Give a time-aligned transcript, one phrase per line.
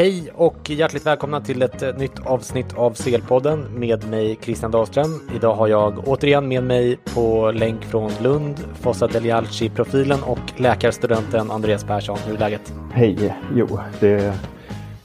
[0.00, 5.30] Hej och hjärtligt välkomna till ett eh, nytt avsnitt av Selpodden med mig Christian Dahlström.
[5.34, 11.84] Idag har jag återigen med mig på länk från Lund, Fossa Delialci-profilen och läkarstudenten Andreas
[11.84, 12.18] Persson.
[12.26, 12.74] Hur är läget?
[12.92, 13.36] Hej!
[13.54, 14.34] Jo, det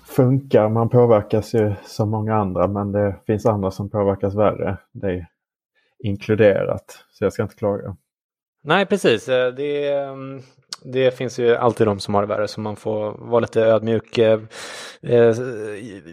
[0.03, 0.69] funkar.
[0.69, 4.77] Man påverkas ju som många andra men det finns andra som påverkas värre.
[4.91, 5.27] Det är
[6.03, 7.95] inkluderat, så jag ska inte klaga.
[8.63, 9.29] Nej, precis.
[9.29, 10.41] Eh, det är, mm,
[10.85, 14.17] det finns ju alltid de som har det värre så man får vara lite ödmjuk.
[14.17, 14.39] Eh,
[15.01, 15.35] eh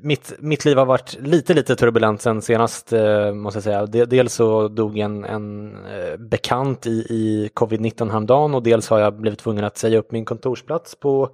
[0.02, 4.06] mitt, mitt liv har varit lite, lite turbulent sen senast eh, måste jag säga.
[4.06, 9.14] Dels så dog en, en eh, bekant i, i covid-19 häromdagen och dels har jag
[9.14, 11.30] blivit tvungen att säga upp min kontorsplats på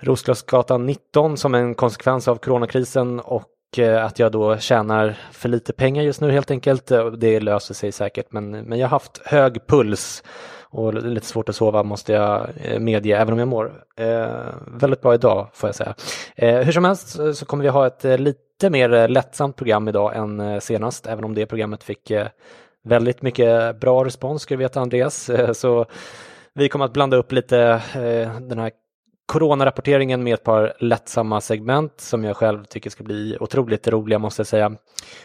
[0.00, 5.72] Roslagsgatan 19 som en konsekvens av coronakrisen och eh, att jag då tjänar för lite
[5.72, 6.92] pengar just nu helt enkelt.
[7.18, 10.22] Det löser sig säkert men, men jag har haft hög puls
[10.70, 14.28] och lite svårt att sova måste jag eh, medge, även om jag mår eh,
[14.66, 15.94] väldigt bra idag får jag säga.
[16.36, 19.88] Eh, hur som helst eh, så kommer vi ha ett eh, lite mer lättsamt program
[19.88, 22.26] idag än senast, även om det programmet fick eh,
[22.84, 25.30] väldigt mycket bra respons, ska du veta Andreas.
[25.52, 25.86] så
[26.54, 27.82] vi kommer att blanda upp lite
[28.40, 28.70] den här
[29.28, 34.40] coronarapporteringen med ett par lättsamma segment som jag själv tycker ska bli otroligt roliga måste
[34.40, 34.72] jag säga.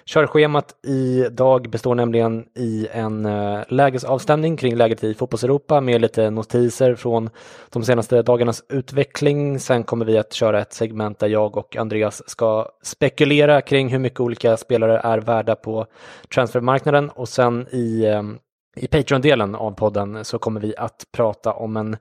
[0.05, 6.95] Körschemat idag består nämligen i en eh, lägesavstämning kring läget i fotbolls-Europa med lite notiser
[6.95, 7.29] från
[7.69, 9.59] de senaste dagarnas utveckling.
[9.59, 13.99] Sen kommer vi att köra ett segment där jag och Andreas ska spekulera kring hur
[13.99, 15.85] mycket olika spelare är värda på
[16.33, 18.23] transfermarknaden och sen i eh,
[18.75, 21.97] i Patreon-delen av podden så kommer vi att prata om en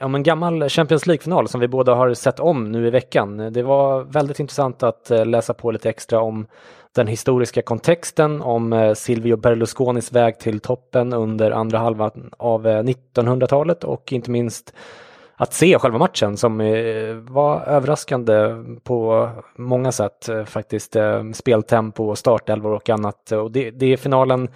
[0.00, 3.52] om en gammal Champions League-final som vi båda har sett om nu i veckan.
[3.52, 6.46] Det var väldigt intressant att eh, läsa på lite extra om
[6.94, 12.82] den historiska kontexten, om eh, Silvio Berlusconis väg till toppen under andra halvan av eh,
[12.82, 14.74] 1900-talet och inte minst
[15.38, 16.58] att se själva matchen som
[17.28, 18.34] var överraskande
[18.84, 20.96] på många sätt faktiskt.
[21.34, 23.32] Speltempo, startelvor och annat.
[23.32, 24.48] Och det, det är finalen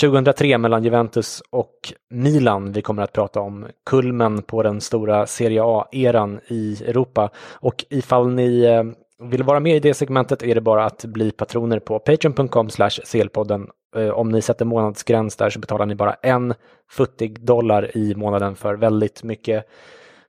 [0.00, 2.72] 2003 mellan Juventus och Milan.
[2.72, 7.30] Vi kommer att prata om kulmen på den stora Serie A-eran i Europa.
[7.52, 8.82] Och ifall ni eh,
[9.28, 12.68] vill vara med i det segmentet är det bara att bli patroner på patreon.com
[13.04, 13.68] selpodden.
[13.96, 16.54] Eh, om ni sätter månadsgräns där så betalar ni bara en
[16.90, 19.66] futtig dollar i månaden för väldigt mycket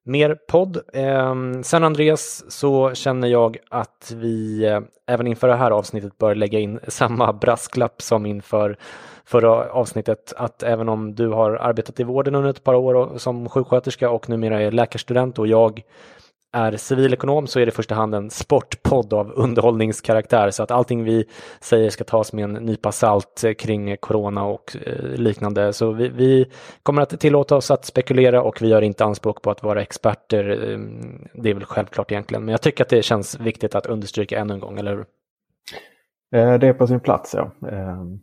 [0.05, 0.77] mer podd.
[0.93, 6.35] Ehm, sen Andreas så känner jag att vi eh, även inför det här avsnittet bör
[6.35, 8.77] lägga in samma brasklapp som inför
[9.25, 13.49] förra avsnittet att även om du har arbetat i vården under ett par år som
[13.49, 15.81] sjuksköterska och numera är läkarstudent och jag
[16.55, 21.03] är civilekonom så är det i första hand en sportpodd av underhållningskaraktär så att allting
[21.03, 21.25] vi
[21.59, 25.73] säger ska tas med en nypa salt kring corona och eh, liknande.
[25.73, 26.51] Så vi, vi,
[26.83, 30.73] kommer att tillåta oss att spekulera och vi gör inte anspråk på att vara experter.
[30.73, 34.39] Ehm, det är väl självklart egentligen, men jag tycker att det känns viktigt att understryka
[34.39, 35.05] ännu en gång, eller hur?
[36.35, 38.19] Eh, det är på sin plats, ja ehm,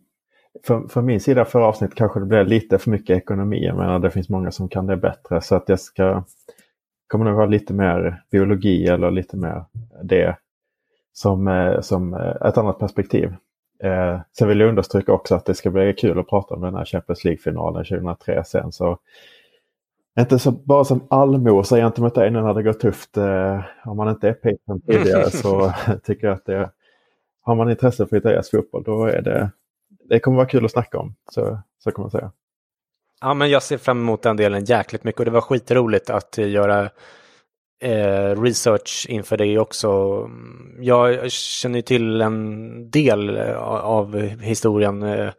[0.66, 3.64] för, för min sida för avsnitt kanske det blir lite för mycket ekonomi.
[3.66, 6.24] Jag menar, det finns många som kan det bättre så att jag ska
[7.12, 9.64] kommer nog vara lite mer biologi eller lite mer
[10.02, 10.36] det
[11.12, 13.34] som, eh, som eh, ett annat perspektiv.
[13.82, 16.74] Eh, sen vill jag understryka också att det ska bli kul att prata om den
[16.74, 18.72] här Champions League-finalen 2003 sen.
[18.72, 18.98] Så
[20.20, 23.16] inte så, bara som allmosa gentemot dig nu när det går tufft.
[23.16, 25.72] Eh, om man inte är Patreon tidigare så
[26.02, 26.70] tycker jag att det
[27.42, 29.50] har man intresse för italiensk fotboll då är det,
[30.08, 31.14] det kommer vara kul att snacka om.
[31.32, 32.32] Så, så kan man säga.
[33.22, 36.38] Ja, men jag ser fram emot den delen jäkligt mycket och det var skitroligt att
[36.38, 36.90] göra
[37.82, 40.30] eh, research inför det också.
[40.80, 45.30] Jag känner till en del eh, av historien eh,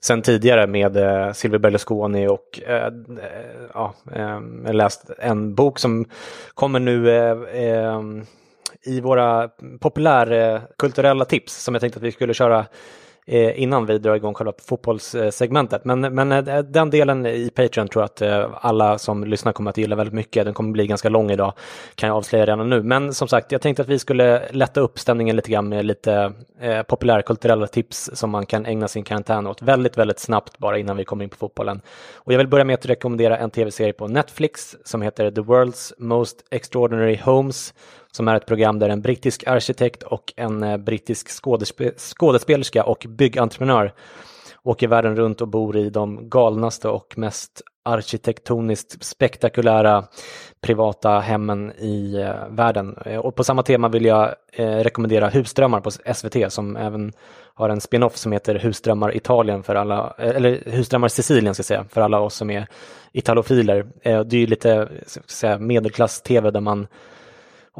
[0.00, 2.92] sen tidigare med eh, Silvio Berlusconi och eh, eh
[3.74, 6.04] ja, eh, läst en bok som
[6.54, 8.00] kommer nu eh, eh,
[8.82, 9.48] i våra
[9.80, 12.66] populärkulturella tips som jag tänkte att vi skulle köra
[13.32, 15.84] Eh, innan vi drar igång själva fotbollssegmentet.
[15.84, 19.70] Men, men eh, den delen i Patreon tror jag att eh, alla som lyssnar kommer
[19.70, 20.44] att gilla väldigt mycket.
[20.44, 21.52] Den kommer bli ganska lång idag,
[21.94, 22.82] kan jag avslöja redan nu.
[22.82, 26.32] Men som sagt, jag tänkte att vi skulle lätta upp stämningen lite grann med lite
[26.60, 30.96] eh, populärkulturella tips som man kan ägna sin karantän åt väldigt, väldigt snabbt bara innan
[30.96, 31.80] vi kommer in på fotbollen.
[32.14, 35.92] Och jag vill börja med att rekommendera en tv-serie på Netflix som heter The World's
[35.98, 37.74] Most Extraordinary Homes
[38.12, 43.06] som är ett program där en brittisk arkitekt och en eh, brittisk skådespe skådespelerska och
[43.08, 43.92] byggentreprenör
[44.62, 50.04] åker världen runt och bor i de galnaste och mest arkitektoniskt spektakulära
[50.60, 52.96] privata hemmen i eh, världen.
[53.04, 57.12] Eh, och på samma tema vill jag eh, rekommendera Husdrömmar på SVT som även
[57.54, 61.66] har en spin-off som heter Husdrömmar Italien för alla, eh, eller Husdrömmar Sicilien ska jag
[61.66, 62.66] säga, för alla oss som är
[63.12, 63.86] italofiler.
[64.02, 64.88] det är ju lite
[65.58, 66.86] medelklass-tv där man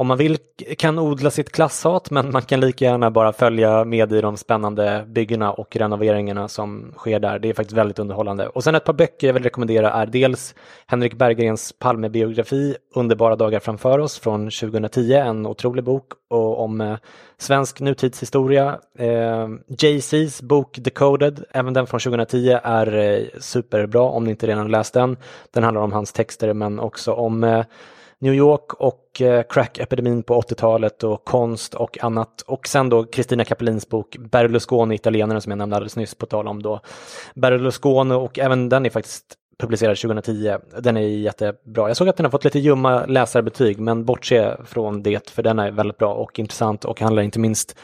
[0.01, 0.39] om man vill
[0.79, 5.05] kan odla sitt klasshat men man kan lika gärna bara följa med i de spännande
[5.09, 7.39] byggena och renoveringarna som sker där.
[7.39, 8.49] Det är faktiskt väldigt underhållande.
[8.49, 10.55] Och sen ett par böcker jag vill rekommendera är dels
[10.87, 16.97] Henrik Berggrens Palmebiografi Underbara dagar framför oss från 2010, en otrolig bok och om eh,
[17.39, 18.79] svensk nutidshistoria.
[18.99, 24.71] Eh, JC's bok Decoded, även den från 2010, är eh, superbra om ni inte redan
[24.71, 25.17] läst den.
[25.51, 27.65] Den handlar om hans texter men också om eh,
[28.21, 32.43] New York och eh, crack-epidemin på 80-talet och konst och annat.
[32.47, 36.49] Och sen då Kristina Capellins bok Berlusconi, italienaren som jag nämnde alldeles nyss på tal
[36.49, 36.81] om då
[37.35, 39.25] Berlusconi och även den är faktiskt
[39.59, 40.57] publicerad 2010.
[40.79, 41.89] Den är jättebra.
[41.89, 45.59] Jag såg att den har fått lite ljumma läsarbetyg men bortse från det för den
[45.59, 47.77] är väldigt bra och intressant och handlar inte minst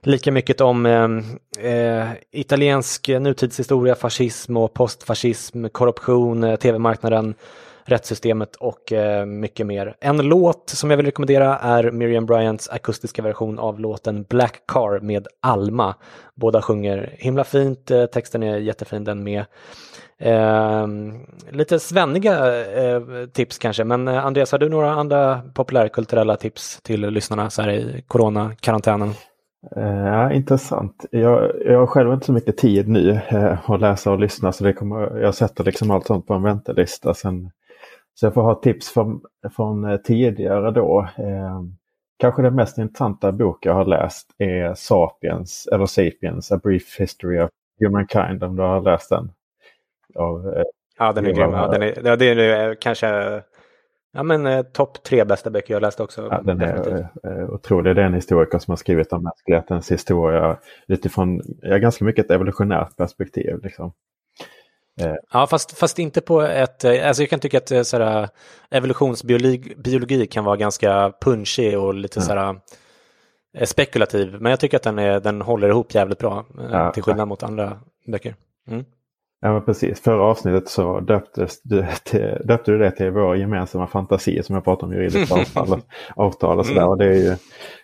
[0.00, 7.34] lika mycket om eh, eh, italiensk nutidshistoria, fascism och postfascism, korruption, eh, tv-marknaden
[7.86, 9.96] rättssystemet och eh, mycket mer.
[10.00, 15.00] En låt som jag vill rekommendera är Miriam Bryants akustiska version av låten Black Car
[15.00, 15.94] med Alma.
[16.34, 19.44] Båda sjunger himla fint, eh, texten är jättefin den med.
[20.18, 20.86] Eh,
[21.50, 23.02] lite svenniga eh,
[23.32, 27.70] tips kanske, men eh, Andreas, har du några andra populärkulturella tips till lyssnarna så här
[27.70, 29.10] i coronakarantänen?
[29.74, 31.06] Ja, intressant.
[31.10, 34.64] Jag, jag har själv inte så mycket tid nu eh, att läsa och lyssna så
[34.64, 37.14] det kommer, jag sätter liksom allt sånt på en väntelista.
[37.14, 37.50] Sen
[38.18, 39.20] så jag får ha tips från,
[39.56, 41.08] från eh, tidigare då.
[41.18, 41.62] Eh,
[42.18, 47.40] kanske den mest intressanta bok jag har läst är Sapiens, eller Sapiens, A Brief History
[47.40, 49.30] of Humankind, om du har läst den.
[50.14, 50.62] Av, eh,
[50.98, 51.50] ja, den är grym.
[51.50, 53.42] Ja, den är, ja, det är kanske
[54.12, 56.28] ja, men, eh, topp tre bästa böcker jag läst också.
[56.30, 57.96] Ja, den är eh, otrolig.
[57.96, 60.58] Det är en historiker som har skrivit om mänsklighetens historia
[60.88, 63.62] utifrån ja, ganska mycket ett evolutionärt perspektiv.
[63.62, 63.92] Liksom.
[65.00, 66.84] Eh, ja, fast, fast inte på ett...
[66.84, 68.28] Eh, alltså jag kan tycka att eh, sådär,
[68.70, 72.28] evolutionsbiologi biologi kan vara ganska punchig och lite mm.
[72.28, 72.60] sådär,
[73.66, 74.36] spekulativ.
[74.40, 77.26] Men jag tycker att den, är, den håller ihop jävligt bra, ja, till skillnad ja.
[77.26, 78.34] mot andra böcker.
[78.68, 78.84] Mm.
[79.46, 80.00] Ja, men precis.
[80.00, 84.64] Förra avsnittet så döptes du, till, döpte du det till vår gemensamma fantasi som jag
[84.64, 85.80] pratade om juridiskt avtal,
[86.16, 86.80] avtal och sådär.
[86.80, 86.90] Mm.
[86.90, 87.36] Och det är ju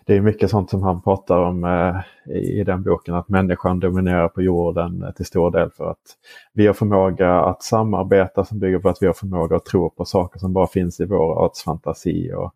[0.06, 4.28] det är mycket sånt som han pratar om eh, i den boken, att människan dominerar
[4.28, 6.16] på jorden eh, till stor del för att
[6.52, 10.04] vi har förmåga att samarbeta som bygger på att vi har förmåga att tro på
[10.04, 12.54] saker som bara finns i vår artsfantasi och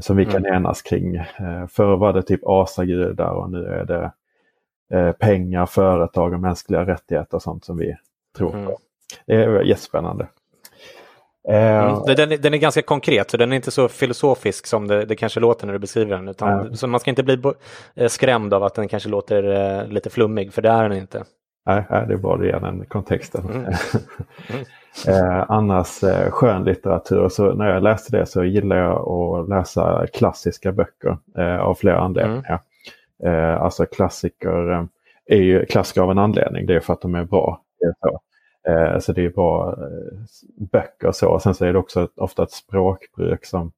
[0.00, 0.54] som vi kan mm.
[0.54, 1.16] enas kring.
[1.16, 4.12] Eh, förr var det typ asagudar och nu är det
[4.98, 7.96] eh, pengar, företag och mänskliga rättigheter och sånt som vi
[8.36, 8.54] tror.
[8.54, 8.72] Mm.
[9.26, 10.26] Det är jättespännande.
[11.48, 11.88] Mm.
[11.88, 15.04] Eh, den, är, den, är ganska konkret, så den är inte så filosofisk som det,
[15.04, 16.28] det kanske låter när du beskriver den.
[16.28, 16.74] Utan, mm.
[16.74, 17.38] Så man ska inte bli
[17.94, 21.24] eh, skrämd av att den kanske låter uh, lite flummig, för det är den inte.
[21.66, 23.50] Nej, det är bra, det ger den kontexten.
[23.50, 23.64] Mm.
[25.08, 30.72] eh, annars eh, skönlitteratur, så när jag läste det så gillar jag att läsa klassiska
[30.72, 32.60] böcker eh, av flera anledningar.
[33.24, 33.34] Mm.
[33.34, 34.88] Eh, alltså klassiker
[35.26, 37.63] är ju klassiker av en anledning, det är för att de är bra.
[37.84, 38.20] Det är så.
[38.68, 40.18] Eh, så det är bra eh,
[40.72, 41.38] böcker och så.
[41.38, 43.72] Sen så är det också ofta ett språkbruk som,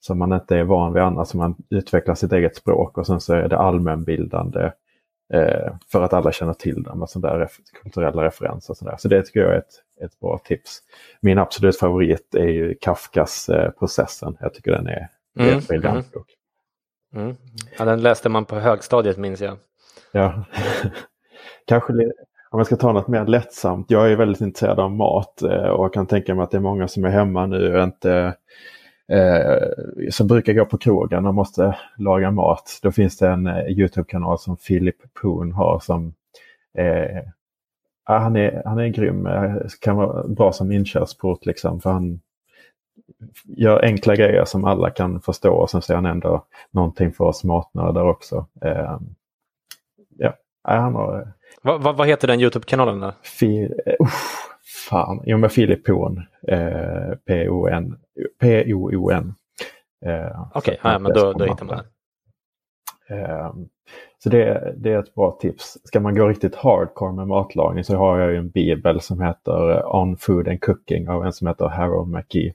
[0.00, 1.34] som man inte är van vid annars.
[1.34, 4.72] Man utvecklar sitt eget språk och sen så är det allmänbildande
[5.32, 8.72] eh, för att alla känner till dem och sådana ref kulturella referenser.
[8.72, 8.96] Och så, där.
[8.96, 10.78] så det tycker jag är ett, ett bra tips.
[11.20, 14.36] Min absolut favorit är ju Kafkas Processen.
[14.40, 15.54] Jag tycker den är, mm.
[15.54, 16.10] en briljant mm.
[16.14, 16.26] bok.
[17.14, 17.36] Mm.
[17.78, 19.56] Ja, den läste man på högstadiet minns jag.
[20.12, 20.44] Ja,
[21.66, 21.92] kanske
[22.50, 23.90] om jag ska ta något mer lättsamt.
[23.90, 26.88] Jag är väldigt intresserad av mat eh, och kan tänka mig att det är många
[26.88, 28.34] som är hemma nu och inte
[29.08, 32.78] eh, som brukar gå på krogen och måste laga mat.
[32.82, 36.14] Då finns det en eh, Youtube-kanal som Philip Poon har som
[36.78, 37.22] eh,
[38.04, 39.26] han, är, han är grym.
[39.26, 41.80] Eh, kan vara bra som inkörsport liksom.
[41.80, 42.20] För han
[43.44, 47.44] gör enkla grejer som alla kan förstå och sen ser han ändå någonting för oss
[47.44, 48.46] matnördar också.
[48.62, 48.98] Eh,
[50.18, 51.32] ja, han har...
[51.62, 53.10] Vad, vad, vad heter den Youtube-kanalen uh,
[54.90, 56.22] fan, jo men Filip Poon.
[56.48, 57.96] Eh, P-O-N.
[58.40, 59.34] P-O-O-N.
[60.06, 61.86] Eh, Okej, okay, ja, men då, då hittar man den.
[63.18, 63.52] Eh,
[64.18, 65.78] så det, det, är ett bra tips.
[65.84, 70.16] Ska man gå riktigt hardcore med matlagning så har jag en bibel som heter On
[70.16, 72.52] Food and Cooking av en som heter Harold McGee.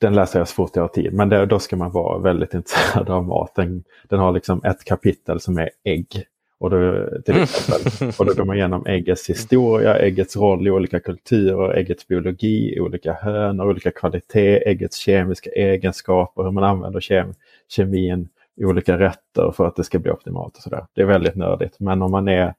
[0.00, 2.54] Den läser jag så fort jag har tid, men det, då ska man vara väldigt
[2.54, 3.54] intresserad av mat.
[3.54, 6.24] Den, den har liksom ett kapitel som är ägg.
[6.60, 11.00] Och då, till exempel, och då går man igenom äggets historia, äggets roll i olika
[11.00, 17.34] kulturer, äggets biologi, olika hönor, olika kvalitet, äggets kemiska egenskaper, hur man använder kem,
[17.68, 20.56] kemin i olika rätter för att det ska bli optimalt.
[20.56, 20.86] och sådär.
[20.92, 22.54] Det är väldigt nördigt, men om man är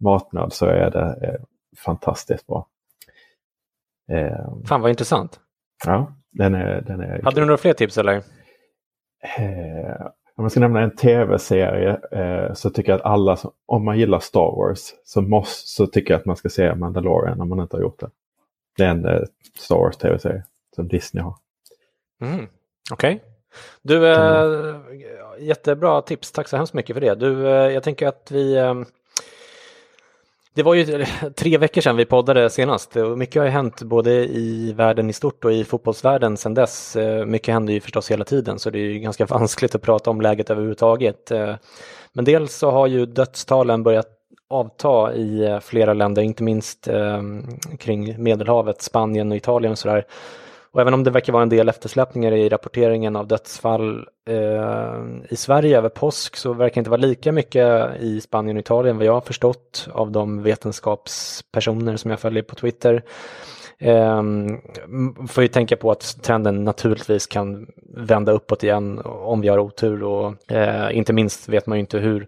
[0.00, 1.40] matnörd så är det eh,
[1.78, 2.68] fantastiskt bra.
[4.10, 5.40] Eh, Fan vad intressant.
[5.86, 7.22] Ja, den är, den är...
[7.22, 8.14] Hade du några fler tips eller?
[9.38, 13.84] Eh, om man ska nämna en tv-serie eh, så tycker jag att alla, som, om
[13.84, 17.48] man gillar Star Wars, så, måste, så tycker jag att man ska se Mandalorian om
[17.48, 18.10] man inte har gjort det.
[18.76, 19.22] Det är en eh,
[19.58, 20.42] Star Wars tv-serie
[20.74, 21.34] som Disney har.
[22.20, 22.46] Mm.
[22.92, 23.14] Okej.
[23.14, 23.18] Okay.
[23.82, 24.76] Du, eh,
[25.38, 26.32] jättebra tips.
[26.32, 27.14] Tack så hemskt mycket för det.
[27.14, 28.74] Du, eh, jag tänker att vi eh,
[30.54, 31.04] det var ju
[31.36, 35.12] tre veckor sedan vi poddade senast och mycket har ju hänt både i världen i
[35.12, 36.96] stort och i fotbollsvärlden sedan dess.
[36.96, 40.10] Eh, mycket händer ju förstås hela tiden så det är ju ganska vanskligt att prata
[40.10, 41.30] om läget överhuvudtaget.
[41.30, 41.54] Eh,
[42.12, 44.08] men dels så har ju dödstalen börjat
[44.48, 50.04] avta i eh, flera länder, inte minst ehm, kring Medelhavet, Spanien och Italien och sådär.
[50.74, 55.36] Och även om det verkar vara en del eftersläpningar i rapporteringen av dödsfall eh, i
[55.36, 59.06] Sverige över påsk så verkar det inte vara lika mycket i Spanien och Italien vad
[59.06, 63.02] jag har förstått av de vetenskapspersoner som jag följer på Twitter.
[63.78, 64.22] Eh,
[65.28, 67.66] får ju tänka på att trenden naturligtvis kan
[67.96, 71.98] vända uppåt igen om vi har otur och eh, inte minst vet man ju inte
[71.98, 72.26] hur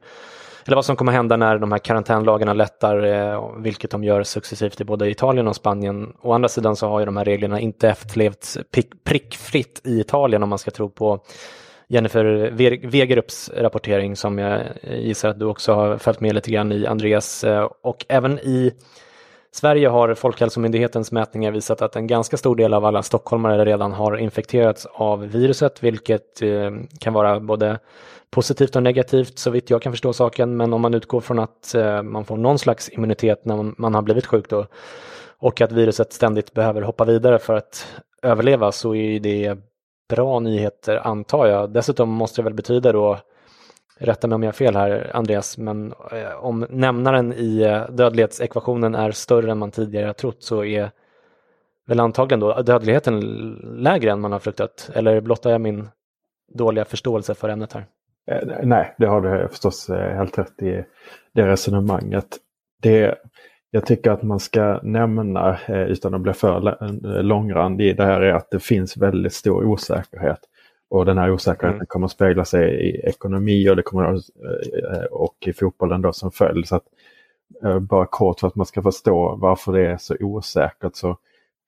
[0.66, 4.80] eller vad som kommer hända när de här karantänlagarna lättar, eh, vilket de gör successivt
[4.80, 6.12] i både Italien och Spanien.
[6.22, 8.58] Å andra sidan så har ju de här reglerna inte efterlevts
[9.04, 11.20] prickfritt i Italien om man ska tro på
[11.88, 12.50] Jennifer
[12.86, 17.44] Wegerups rapportering som jag gissar att du också har följt med lite grann i Andreas
[17.44, 18.72] eh, och även i
[19.56, 24.16] Sverige har Folkhälsomyndighetens mätningar visat att en ganska stor del av alla stockholmare redan har
[24.16, 26.70] infekterats av viruset, vilket eh,
[27.00, 27.78] kan vara både
[28.30, 30.56] positivt och negativt så vitt jag kan förstå saken.
[30.56, 33.94] Men om man utgår från att eh, man får någon slags immunitet när man, man
[33.94, 34.66] har blivit sjuk då
[35.38, 37.86] och att viruset ständigt behöver hoppa vidare för att
[38.22, 39.58] överleva så är det
[40.08, 41.70] bra nyheter antar jag.
[41.70, 43.18] Dessutom måste det väl betyda då
[43.98, 48.94] rätta mig om jag har fel här Andreas, men eh, om nämnaren i eh, dödlighetsekvationen
[48.94, 50.90] är större än man tidigare har trott så är
[51.86, 53.20] väl antagligen då dödligheten
[53.78, 54.90] lägre än man har fruktat?
[54.94, 55.88] Eller blottar jag min
[56.54, 57.86] dåliga förståelse för ämnet här?
[58.30, 60.84] Eh, nej, det har du eh, förstås eh, helt rätt i
[61.32, 62.26] det resonemanget.
[62.82, 63.14] Det,
[63.70, 68.20] jag tycker att man ska nämna, eh, utan att bli för långrandig i det här,
[68.20, 70.40] är att det finns väldigt stor osäkerhet.
[70.88, 71.86] Och den här osäkerheten mm.
[71.86, 76.30] kommer att spegla sig i ekonomi och, det kommer, eh, och i fotbollen då som
[76.30, 76.68] följd.
[76.68, 76.84] Så att,
[77.64, 80.96] eh, bara kort för att man ska förstå varför det är så osäkert.
[80.96, 81.16] Så,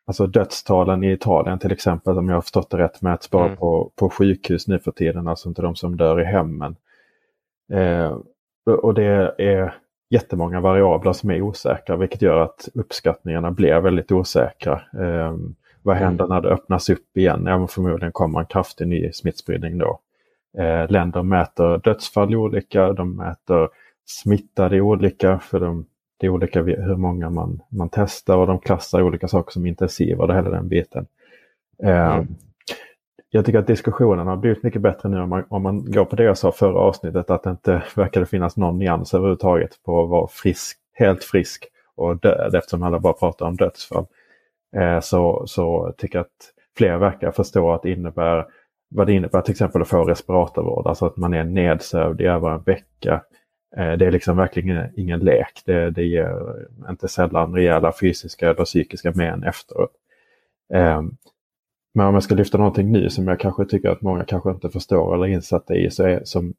[0.07, 3.57] alltså dödstalen i Italien till exempel, om jag har förstått det rätt, mäts bara mm.
[3.57, 6.77] på, på sjukhus nu för tiden, alltså inte de som dör i hemmen.
[7.73, 8.17] Eh,
[8.65, 9.75] och det är
[10.11, 14.81] jättemånga variabler som är osäkra vilket gör att uppskattningarna blir väldigt osäkra.
[14.93, 15.37] Eh,
[15.83, 16.07] vad mm.
[16.07, 17.45] händer när det öppnas upp igen?
[17.47, 20.01] Ja, förmodligen kommer en kraftig ny smittspridning då.
[20.59, 23.69] Eh, länder mäter dödsfall olika, de mäter
[24.07, 25.87] smittade olika för de,
[26.21, 30.25] det är olika hur många man, man testar och de klassar olika saker som intensiva
[30.25, 31.07] och hela den biten.
[31.83, 32.27] Eh, mm.
[33.31, 36.17] Jag tycker att diskussionen har blivit mycket bättre nu om man, om man går på
[36.17, 40.09] det jag sa förra avsnittet att det inte verkade finnas någon nyans överhuvudtaget på att
[40.09, 41.67] vara frisk, helt frisk
[41.97, 44.07] och död eftersom alla bara pratar om dödsfall.
[44.77, 48.47] Eh, så, så tycker jag att fler verkar förstå att det innebär
[48.91, 52.51] vad det innebär till exempel att få respiratorvård, alltså att man är nedsövd i över
[52.51, 53.23] en vecka.
[53.77, 55.63] Eh, det är liksom verkligen ingen lek.
[55.65, 56.57] Det, det ger
[56.91, 59.93] inte sällan rejäla fysiska eller psykiska men efteråt.
[60.75, 61.17] Ehm,
[61.95, 64.71] men om jag ska lyfta någonting nu som jag kanske tycker att många kanske inte
[64.71, 66.55] förstår eller insatta i, så är, som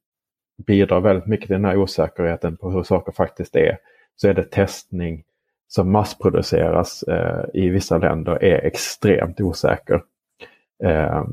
[0.68, 3.78] bidrar väldigt mycket till den här osäkerheten på hur saker faktiskt är,
[4.16, 5.24] så är det testning
[5.70, 10.04] som massproduceras eh, i vissa länder är extremt osäker.
[10.84, 11.24] Eh,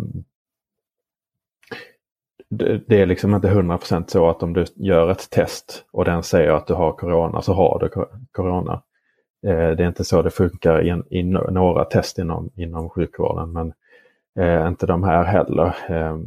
[2.49, 6.23] det, det, är liksom inte 100% så att om du gör ett test och den
[6.23, 7.89] säger att du har corona så har du
[8.33, 8.83] corona.
[9.47, 13.73] Eh, det är inte så det funkar i, i några test inom, inom sjukvården men
[14.39, 15.77] eh, inte de här heller.
[15.89, 16.19] Eh,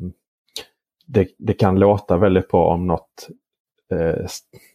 [1.06, 3.28] det, det, kan låta väldigt bra om något
[3.92, 4.26] eh,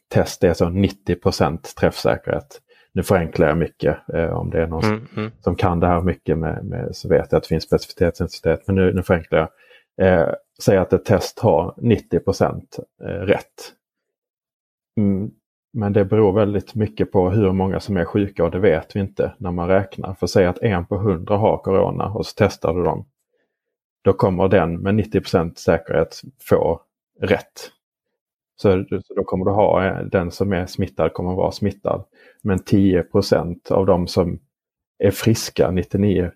[0.08, 2.60] test är så 90% träffsäkerhet.
[2.94, 4.08] Nu förenklar jag mycket.
[4.14, 5.30] Eh, om det är någon mm, mm.
[5.40, 8.76] som kan det här mycket med, med, så vet jag att det finns specificitet, Men
[8.76, 9.48] nu, nu förenklar jag.
[10.06, 12.20] Eh, säg att ett test har 90
[13.02, 13.72] eh, rätt.
[15.00, 15.30] Mm,
[15.72, 19.00] men det beror väldigt mycket på hur många som är sjuka och det vet vi
[19.00, 20.14] inte när man räknar.
[20.14, 23.06] För säg att en på 100 har corona och så testar du dem.
[24.04, 26.80] Då kommer den med 90% säkerhet få
[27.20, 27.70] rätt.
[28.56, 28.84] Så,
[29.16, 32.04] då kommer du ha eh, den som är smittad kommer vara smittad.
[32.42, 34.38] Men 10% av de som
[34.98, 36.30] är friska, 99, eh,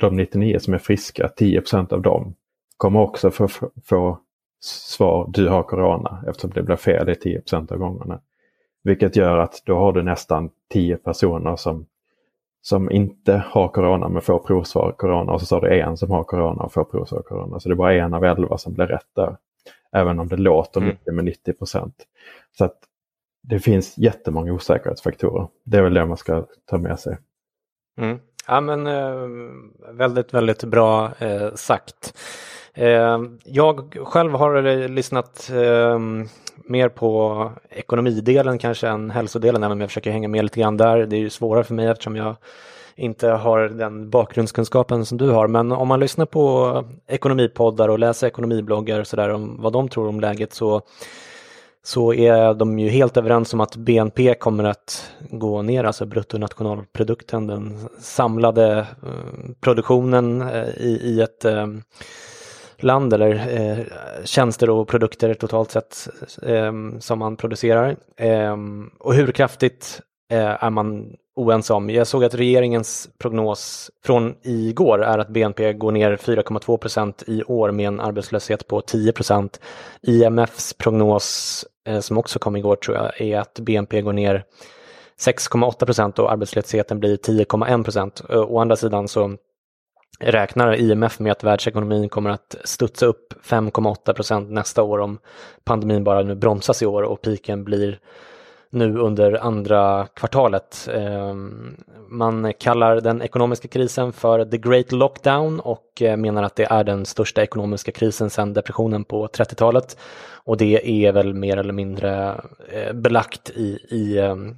[0.00, 2.34] de 99 som är friska, 10% av dem
[2.76, 3.48] kommer också få,
[3.84, 4.18] få
[4.60, 8.20] svar du har corona eftersom det blir fel i 10 av gångerna.
[8.82, 11.86] Vilket gör att då har du nästan 10 personer som,
[12.60, 16.24] som inte har corona men får provsvar corona och så har du en som har
[16.24, 17.60] corona och får provsvar corona.
[17.60, 19.36] Så det är bara en av elva som blir rätt där.
[19.96, 20.88] Även om det låter mm.
[20.88, 21.92] mycket med 90%
[22.58, 22.78] Så att
[23.42, 25.48] det finns jättemånga osäkerhetsfaktorer.
[25.64, 27.18] Det är väl det man ska ta med sig.
[28.00, 28.18] Mm.
[28.46, 29.28] Ja men eh,
[29.92, 32.18] väldigt, väldigt bra eh, sagt.
[32.74, 35.98] Eh, jag själv har lyssnat eh,
[36.64, 41.06] mer på ekonomidelen kanske än hälsodelen, även om jag försöker hänga med lite grann där.
[41.06, 42.36] Det är ju svårare för mig eftersom jag
[42.98, 45.48] inte har den bakgrundskunskapen som du har.
[45.48, 50.08] Men om man lyssnar på ekonomipoddar och läser ekonomibloggar och sådär om vad de tror
[50.08, 50.82] om läget så
[51.82, 57.46] så är de ju helt överens om att BNP kommer att gå ner, alltså bruttonationalprodukten,
[57.46, 61.66] den samlade eh, produktionen eh, i, i ett eh,
[62.76, 63.78] land eller eh,
[64.24, 66.08] tjänster och produkter totalt sett
[66.42, 67.96] eh, som man producerar.
[68.16, 68.56] Eh,
[68.98, 71.90] och hur kraftigt Eh, är man oense om.
[71.90, 77.42] Jag såg att regeringens prognos från igår är att BNP går ner 4,2 procent i
[77.42, 79.60] år med en arbetslöshet på 10 procent.
[80.02, 84.44] IMFs prognos eh, som också kom igår tror jag är att BNP går ner
[85.20, 88.22] 6,8 procent och arbetslösheten blir 10,1 procent.
[88.30, 89.36] Eh, å andra sidan så
[90.20, 95.18] räknar IMF med att världsekonomin kommer att studsa upp 5,8 procent nästa år om
[95.64, 97.98] pandemin bara nu bromsas i år och piken blir
[98.70, 100.88] nu under andra kvartalet.
[100.94, 101.76] Ehm,
[102.08, 106.84] man kallar den ekonomiska krisen för the great lockdown och eh, menar att det är
[106.84, 109.96] den största ekonomiska krisen sedan depressionen på 30-talet.
[110.44, 114.56] Och det är väl mer eller mindre eh, belagt i, i ehm,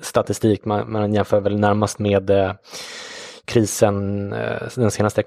[0.00, 0.64] statistik.
[0.64, 2.52] Man, man jämför väl närmast med eh,
[3.52, 5.22] krisen, eh, den senaste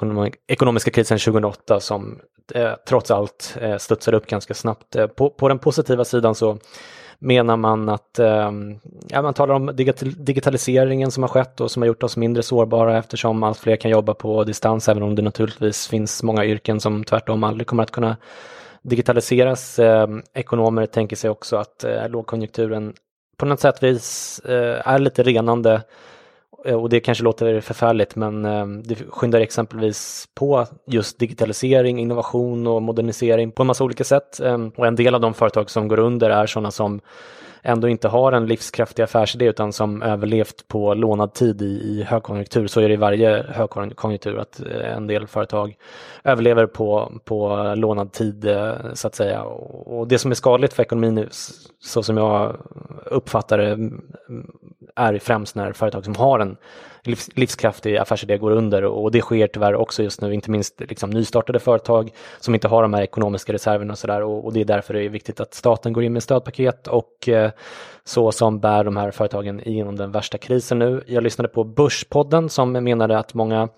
[0.47, 2.19] ekonomiska krisen 2008 som
[2.53, 4.95] eh, trots allt eh, studsade upp ganska snabbt.
[5.15, 6.57] På, på den positiva sidan så
[7.19, 9.71] menar man att ehm, ja, man talar om
[10.17, 13.91] digitaliseringen som har skett och som har gjort oss mindre sårbara eftersom allt fler kan
[13.91, 17.91] jobba på distans även om det naturligtvis finns många yrken som tvärtom aldrig kommer att
[17.91, 18.17] kunna
[18.81, 19.79] digitaliseras.
[19.79, 22.93] Ehm, ekonomer tänker sig också att lågkonjunkturen
[23.37, 25.81] på något sätt vis är lite renande
[26.65, 32.67] Eh, och det kanske låter förfärligt men ehm, det skyndar exempelvis på just digitalisering, innovation
[32.67, 34.39] och modernisering på en massa olika sätt.
[34.39, 37.01] Ehm, och en del av de företag som går under är sådana som
[37.65, 42.67] ändå inte har en livskraftig affärsidé utan som överlevt på lånad tid i, i högkonjunktur.
[42.67, 45.75] Så är det i varje högkonjunktur att eh, en del företag
[46.23, 49.43] överlever på, på lånad tid eh, så att säga.
[49.43, 51.27] Och det som är skadligt för ekonomin
[51.83, 52.55] så som jag
[53.05, 53.89] uppfattar det
[54.95, 56.57] är främst när företag som har en
[57.07, 61.09] livs, livskraftig affärsidé går under och det sker tyvärr också just nu, inte minst liksom
[61.09, 64.65] nystartade företag som inte har de här ekonomiska reserverna och sådär och, och, det är
[64.65, 67.51] därför det är viktigt att staten går in med stödpaket och eh,
[68.03, 71.03] så som bär de här företagen igenom den värsta krisen nu.
[71.07, 73.69] Jag lyssnade på Börspodden som menade att många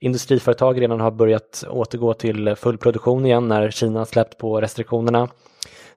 [0.00, 5.28] industriföretag redan har börjat återgå till full produktion igen när Kina släppt på restriktionerna.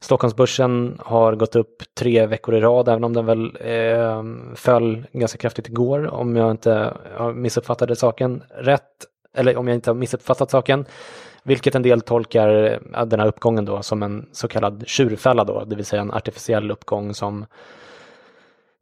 [0.02, 4.24] Stockholmsbörsen har gått upp tre veckor i rad, även om den väl eh,
[4.56, 6.94] föll ganska kraftigt igår, om jag inte
[7.36, 8.90] missuppfattade saken rätt,
[9.38, 10.86] eller om jag inte har missuppfattat saken.
[11.44, 15.64] Vilket en del tolkar eh, den här uppgången då som en så kallad tjurfälla då,
[15.64, 17.46] det vill säga en artificiell uppgång som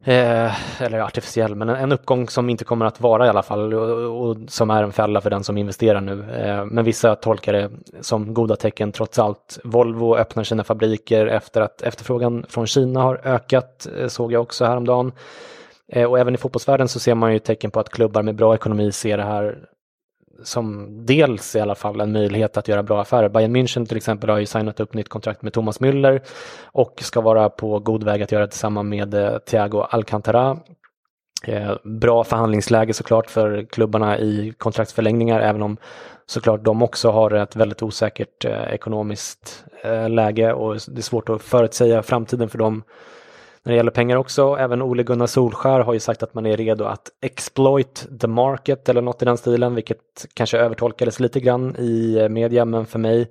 [0.04, 3.74] Eh, eller artificiell, men en, en, uppgång som inte kommer att vara i alla fall
[3.74, 6.32] och, och som är en fälla för den som investerar nu.
[6.32, 9.58] Eh, men vissa tolkar det som goda tecken trots allt.
[9.64, 14.64] Volvo öppnar sina fabriker efter att efterfrågan från Kina har ökat, eh, såg jag också
[14.64, 15.12] häromdagen.
[15.92, 18.54] Eh, och även i fotbollsvärlden så ser man ju tecken på att klubbar med bra
[18.54, 19.58] ekonomi ser det här
[20.42, 23.28] som dels i alla fall en möjlighet att göra bra affärer.
[23.28, 26.20] Bayern München till exempel har ju signat upp nytt kontrakt med Thomas Müller
[26.64, 30.58] och ska vara på god väg att göra det tillsammans med eh, Thiago Alcantara.
[31.46, 35.76] Eh, bra förhandlingsläge såklart för klubbarna i kontraktsförlängningar även om
[36.26, 39.64] såklart de också har ett väldigt osäkert eh, ekonomiskt
[40.08, 42.82] läge och det är svårt att förutsäga framtiden för dem
[43.64, 44.56] när det gäller pengar också.
[44.60, 48.88] Även Ole Gunnar Solskär har ju sagt att man är redo att exploit the market
[48.88, 52.98] eller något i den stilen, vilket kanske övertolkades lite grann i eh, media, men för
[52.98, 53.30] mig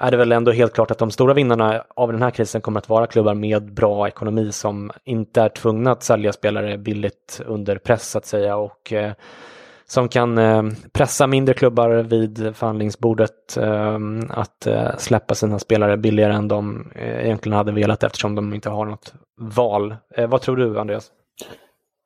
[0.00, 2.78] är det väl ändå helt klart att de stora vinnarna av den här krisen kommer
[2.78, 7.78] att vara klubbar med bra ekonomi som inte är tvungna att sälja spelare billigt under
[7.78, 9.12] press så att säga och eh,
[9.90, 13.98] som kan eh, pressa mindre klubbar vid förhandlingsbordet eh,
[14.28, 18.84] att eh, släppa sina spelare billigare än de egentligen hade velat eftersom de inte har
[18.84, 19.96] något val.
[20.28, 21.10] Vad tror du Andreas?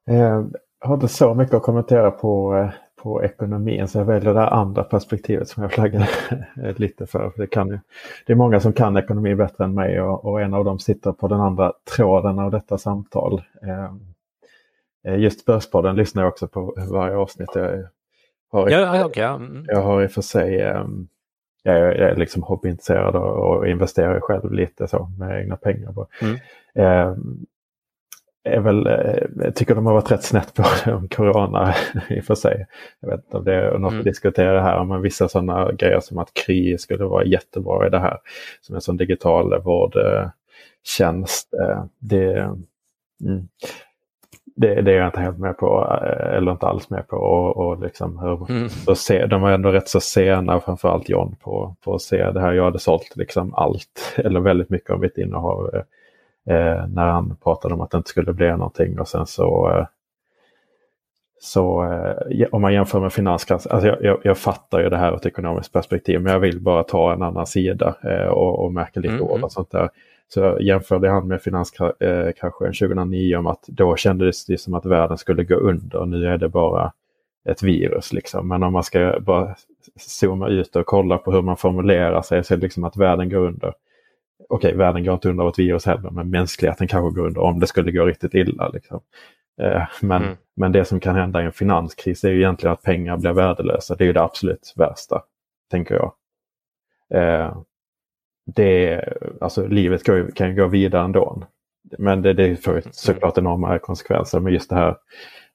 [0.04, 2.68] Jag har inte så mycket att kommentera på,
[3.02, 6.10] på ekonomin så jag väljer det andra perspektivet som jag flaggar
[6.78, 7.32] lite för.
[7.36, 7.78] Det, kan ju,
[8.26, 11.12] det är många som kan ekonomi bättre än mig och, och en av dem sitter
[11.12, 13.42] på den andra tråden av detta samtal.
[15.04, 17.50] Eh, just Börspodden lyssnar jag också på varje avsnitt.
[17.54, 17.88] Jag
[18.52, 19.24] har, ja, okay.
[19.24, 19.64] mm.
[19.68, 21.08] jag har i och för sig um,
[21.62, 25.94] jag är liksom hobbyintresserad och, och investerar själv lite så med egna pengar.
[26.20, 26.38] Mm.
[27.08, 27.46] Um,
[28.44, 31.74] är väl, eh, jag tycker de har varit rätt snett på det om corona
[32.08, 32.66] i och för sig.
[33.00, 33.98] Jag vet inte om det är något mm.
[33.98, 37.98] att diskutera här, men vissa sådana grejer som att Kry skulle vara jättebra i det
[37.98, 38.18] här.
[38.60, 41.48] Som en sån digital vårdtjänst.
[41.98, 42.32] Det,
[43.24, 43.48] mm
[44.54, 47.16] det, det, är jag inte helt med på, eh, eller inte alls med på.
[47.16, 48.68] Och, och liksom hur, mm.
[48.68, 52.40] så se, de var ändå rätt så sena, framförallt John, på, på att se det
[52.40, 52.52] här.
[52.52, 55.80] Jag hade sålt liksom allt, eller väldigt mycket av mitt innehav eh,
[56.56, 58.98] eh, när han pratade om att det inte skulle bli någonting.
[58.98, 59.86] Och sen så, eh,
[61.40, 65.12] så eh, om man jämför med finanskrisen, alltså jag, jag, jag, fattar ju det här
[65.12, 68.72] ur ett ekonomiskt perspektiv, men jag vill bara ta en annan sida eh, och, och
[68.72, 69.26] märka lite mm.
[69.26, 69.90] ord och sånt där.
[70.34, 75.44] Så jämförde han med finanskraschen 2009 om att då kändes det som att världen skulle
[75.44, 76.06] gå under.
[76.06, 76.92] Nu är det bara
[77.48, 78.12] ett virus.
[78.12, 78.48] Liksom.
[78.48, 79.54] Men om man ska bara
[79.96, 83.28] zooma ut och kolla på hur man formulerar sig så är det liksom att världen
[83.28, 83.74] går under.
[84.48, 87.60] Okej, världen går inte under av ett virus heller, men mänskligheten kanske går under om
[87.60, 88.68] det skulle gå riktigt illa.
[88.68, 89.00] Liksom.
[89.62, 90.36] Eh, men, mm.
[90.56, 93.94] men det som kan hända i en finanskris är ju egentligen att pengar blir värdelösa.
[93.94, 95.22] Det är ju det absolut värsta,
[95.70, 96.12] tänker jag.
[97.14, 97.56] Eh,
[98.44, 99.04] det,
[99.40, 101.42] alltså livet ju, kan ju gå vidare ändå.
[101.98, 104.40] Men det, det får såklart enorma konsekvenser.
[104.40, 104.96] Men just det här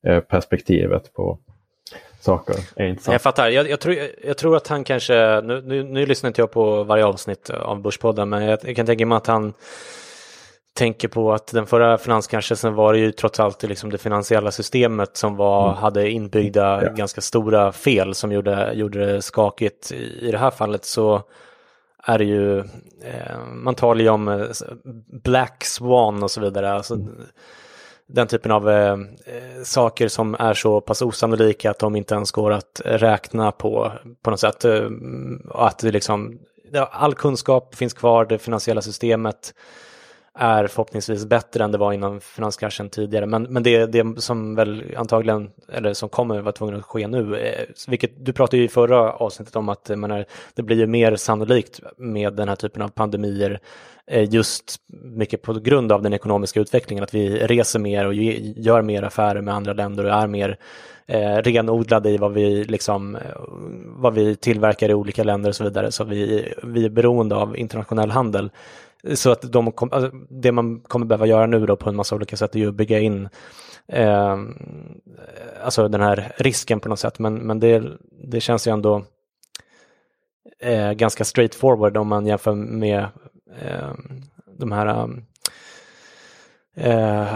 [0.07, 1.39] eh, perspektivet på
[2.19, 3.13] saker är intressant.
[3.13, 3.49] Jag fattar.
[3.49, 6.83] Jag, jag, tror, jag tror att han kanske, nu, nu, nu lyssnar inte jag på
[6.83, 9.53] varje avsnitt av Börspodden, men jag, jag kan tänka mig att han
[10.77, 15.17] tänker på att den förra finanskrisen var det ju trots allt liksom det finansiella systemet
[15.17, 15.77] som var, mm.
[15.77, 16.91] hade inbyggda ja.
[16.91, 19.91] ganska stora fel som gjorde, gjorde det skakigt.
[20.21, 21.23] I det här fallet så
[22.07, 22.59] är det ju,
[23.01, 24.47] eh, man talar ju om eh,
[25.23, 26.71] Black Swan och så vidare.
[26.71, 27.15] Alltså, mm.
[28.09, 28.97] Den typen av eh,
[29.63, 33.91] saker som är så pass osannolika att de inte ens går att räkna på
[34.21, 34.65] på något sätt.
[35.51, 36.39] Att det liksom,
[36.91, 39.53] all kunskap finns kvar, det finansiella systemet
[40.37, 43.25] är förhoppningsvis bättre än det var innan finanskraschen tidigare.
[43.25, 47.37] Men, men det, det som väl antagligen, eller som kommer vara tvungen att ske nu,
[47.37, 51.15] eh, vilket du pratade ju i förra avsnittet om att menar, det blir ju mer
[51.15, 53.59] sannolikt med den här typen av pandemier
[54.07, 58.81] eh, just mycket på grund av den ekonomiska utvecklingen, att vi reser mer och gör
[58.81, 60.57] mer affärer med andra länder och är mer
[61.07, 63.21] eh, renodlade i vad vi, liksom, eh,
[63.85, 65.91] vad vi tillverkar i olika länder och så vidare.
[65.91, 68.49] Så vi, vi är beroende av internationell handel.
[69.13, 72.15] Så att de kom, alltså, det man kommer behöva göra nu då på en massa
[72.15, 73.29] olika sätt är ju att bygga in
[73.87, 74.37] eh,
[75.63, 77.19] alltså den här risken på något sätt.
[77.19, 77.83] Men, men det,
[78.23, 79.05] det känns ju ändå
[80.59, 83.05] eh, ganska straightforward om man jämför med
[83.61, 83.91] eh,
[84.57, 85.25] de här ehm,
[86.77, 87.27] eh,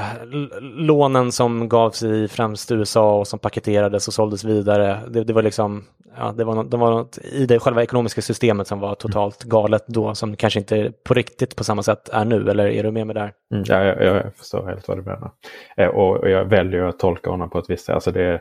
[0.61, 4.99] lånen som gavs i främst USA och som paketerades och såldes vidare.
[5.09, 5.85] Det, det var liksom,
[6.17, 9.43] ja, det var, något, det var något i det själva ekonomiska systemet som var totalt
[9.43, 12.91] galet då, som kanske inte på riktigt på samma sätt är nu, eller är du
[12.91, 13.31] med mig där?
[13.53, 15.31] Mm, ja, jag, jag förstår helt vad du menar.
[15.77, 17.95] Eh, och, och, jag väljer att tolka honom på ett visst sätt.
[17.95, 18.33] Alltså det,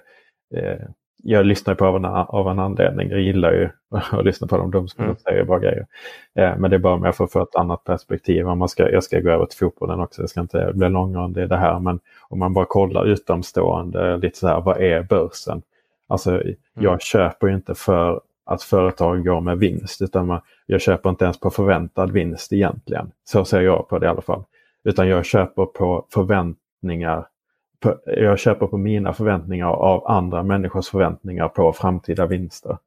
[0.57, 0.87] eh,
[1.23, 3.11] jag lyssnar på av en, av en anledning.
[3.11, 3.69] Jag gillar ju
[4.19, 4.71] att lyssna på dem.
[4.71, 5.17] De mm.
[5.17, 5.87] säger bra grejer.
[6.35, 8.49] Eh, men det är bara mer för att få ett annat perspektiv.
[8.49, 10.23] Om man ska, jag ska gå över till fotbollen också.
[10.23, 11.81] Jag ska inte bli långrandig i det här.
[11.81, 15.63] Men om man bara kollar utomstående, lite så här, vad är börsen?
[16.09, 16.55] Alltså, mm.
[16.75, 20.03] jag köper ju inte för att företag går med vinst.
[20.03, 23.13] Utan man, jag köper inte ens på förväntad vinst egentligen.
[23.25, 24.45] Så ser jag på det i alla fall.
[24.85, 27.27] Utan jag köper på förväntningar
[28.05, 32.79] jag köper på mina förväntningar av andra människors förväntningar på framtida vinster.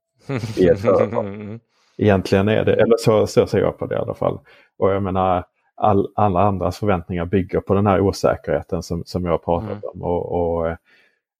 [0.58, 0.79] I ett
[1.97, 4.39] Egentligen är det, eller så, så ser jag på det i alla fall.
[4.77, 5.43] Och jag menar,
[5.75, 9.82] all, alla andras förväntningar bygger på den här osäkerheten som, som jag har pratat mm.
[9.93, 10.01] om.
[10.01, 10.77] Och, och,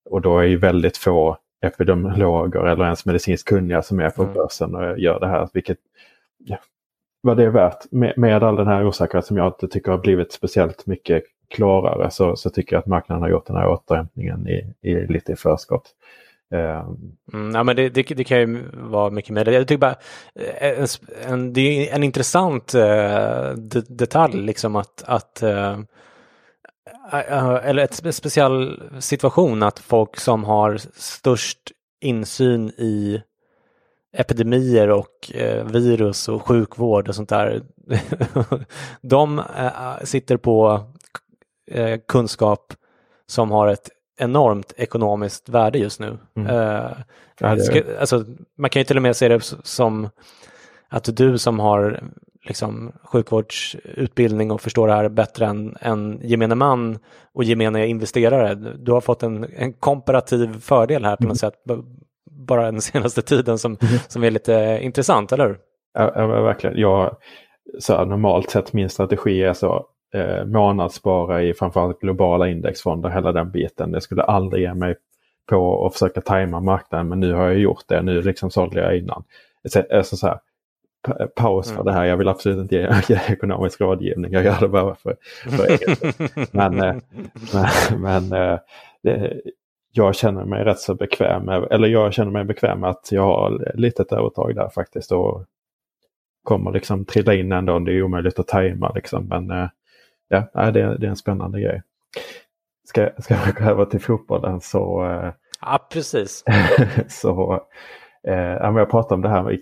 [0.10, 4.34] och då är ju väldigt få epidemiologer eller ens medicinskt kunniga som är på mm.
[4.34, 5.50] börsen och gör det här.
[5.54, 5.78] Vilket,
[6.38, 6.58] ja,
[7.22, 10.00] vad det är värt med, med all den här osäkerheten som jag inte tycker har
[10.00, 14.48] blivit speciellt mycket klarare så, så tycker jag att marknaden har gjort den här återhämtningen
[14.48, 15.96] i, i lite i förskott.
[16.54, 17.16] Ehm.
[17.34, 19.50] Mm, ja, men det, det, det, kan ju vara mycket mer.
[19.50, 19.96] Jag tycker bara
[20.36, 20.88] eh, en,
[21.28, 23.54] en, det är en intressant uh,
[23.88, 25.80] detalj liksom att, att uh,
[27.64, 31.60] eller ett speciell situation att folk som har störst
[32.02, 33.22] insyn i
[34.18, 35.32] epidemier och
[35.66, 37.62] virus och sjukvård och sånt där.
[39.02, 39.42] de
[40.04, 40.84] sitter på
[41.72, 42.74] eh, kunskap
[43.28, 46.18] som har ett enormt ekonomiskt värde just nu.
[46.36, 46.48] Mm.
[46.50, 46.92] Eh,
[47.40, 48.26] ja, ska, alltså,
[48.58, 50.10] man kan ju till och med se det som
[50.90, 52.04] att du som har
[52.46, 57.00] liksom, sjukvårdsutbildning och förstår det här bättre än, än gemene man
[57.34, 58.56] och gemene investerare.
[58.56, 61.52] Du har fått en, en komparativ fördel här på något mm.
[61.52, 61.54] sätt
[62.26, 63.94] bara den senaste tiden som, mm.
[64.08, 65.58] som är lite intressant, eller hur?
[65.94, 66.78] Ja, ja verkligen.
[66.78, 67.18] Jag,
[67.80, 73.32] så här, normalt sett min strategi är så eh, månadsspara i framförallt globala indexfonder, hela
[73.32, 73.92] den biten.
[73.92, 74.96] Det skulle aldrig ge mig
[75.50, 78.02] på att försöka tajma marknaden men nu har jag gjort det.
[78.02, 79.24] Nu liksom sålde jag innan.
[79.92, 80.40] Alltså, så här,
[81.36, 81.86] paus för mm.
[81.86, 82.06] det här.
[82.06, 84.32] Jag vill absolut inte ge, ge ekonomisk rådgivning.
[84.32, 85.16] Jag gör det bara för,
[85.50, 86.54] för eget.
[86.54, 86.96] Men, eh,
[87.54, 88.60] men, men eh,
[89.04, 89.42] det,
[89.92, 93.22] jag känner mig rätt så bekväm med, eller jag känner mig bekväm med att jag
[93.22, 95.12] har litet övertag där faktiskt.
[95.12, 95.46] Och
[96.44, 97.80] kommer liksom trilla in ändå.
[97.80, 99.28] Det är omöjligt att tajma liksom.
[99.28, 99.68] Men eh,
[100.28, 101.82] ja, det, är, det är en spännande grej.
[102.84, 105.06] Ska, ska jag gå över till fotbollen så...
[105.06, 106.44] Eh, ja, precis.
[107.08, 107.62] så
[108.28, 109.58] eh, jag pratade om det här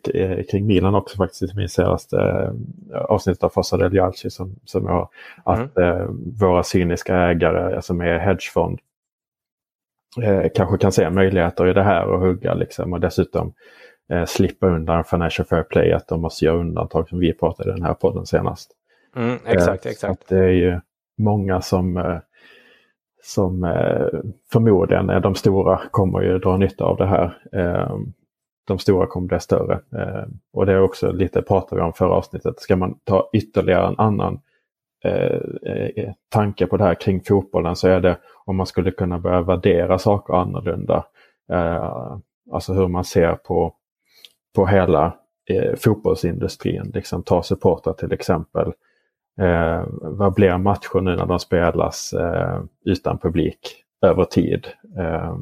[0.51, 2.17] kring Milan också faktiskt i min senaste
[2.93, 5.09] eh, avsnitt av Fossa del Jalci som, som jag
[5.45, 6.01] Att mm.
[6.01, 6.07] eh,
[6.39, 8.79] våra cyniska ägare som är hedgefond
[10.23, 13.53] eh, kanske kan se möjligheter i det här och hugga liksom och dessutom
[14.11, 17.73] eh, slippa undan Financial Fair Play, att de måste göra undantag som vi pratade i
[17.73, 18.71] den här podden senast.
[19.15, 20.27] Mm, exakt, eh, exakt.
[20.27, 20.79] det är ju
[21.17, 22.17] många som, eh,
[23.23, 24.07] som eh,
[24.51, 27.37] förmodligen är de stora kommer ju dra nytta av det här.
[28.67, 29.79] De stora kommer bli större.
[30.53, 32.59] och det är också lite pratade vi om förra avsnittet.
[32.59, 34.39] Ska man ta ytterligare en annan
[36.29, 39.97] tanke på det här kring fotbollen så är det om man skulle kunna börja värdera
[39.97, 41.05] saker annorlunda.
[42.51, 43.73] Alltså hur man ser på,
[44.55, 45.15] på hela
[45.77, 46.91] fotbollsindustrin.
[46.93, 48.73] Liksom ta supportrar till exempel.
[49.39, 54.67] Eh, vad blir matcher nu när de spelas eh, utan publik över tid?
[54.97, 55.35] Eh,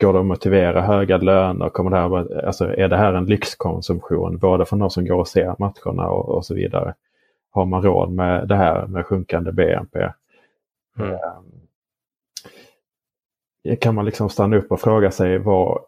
[0.00, 1.68] går det att motivera höga löner?
[1.68, 5.28] Kommer det här, alltså, är det här en lyxkonsumtion både för de som går och
[5.28, 6.94] ser matcherna och, och så vidare?
[7.50, 10.12] har man råd med det här med sjunkande BNP?
[10.98, 11.16] Mm.
[13.64, 15.80] Eh, kan man liksom stanna upp och fråga sig vad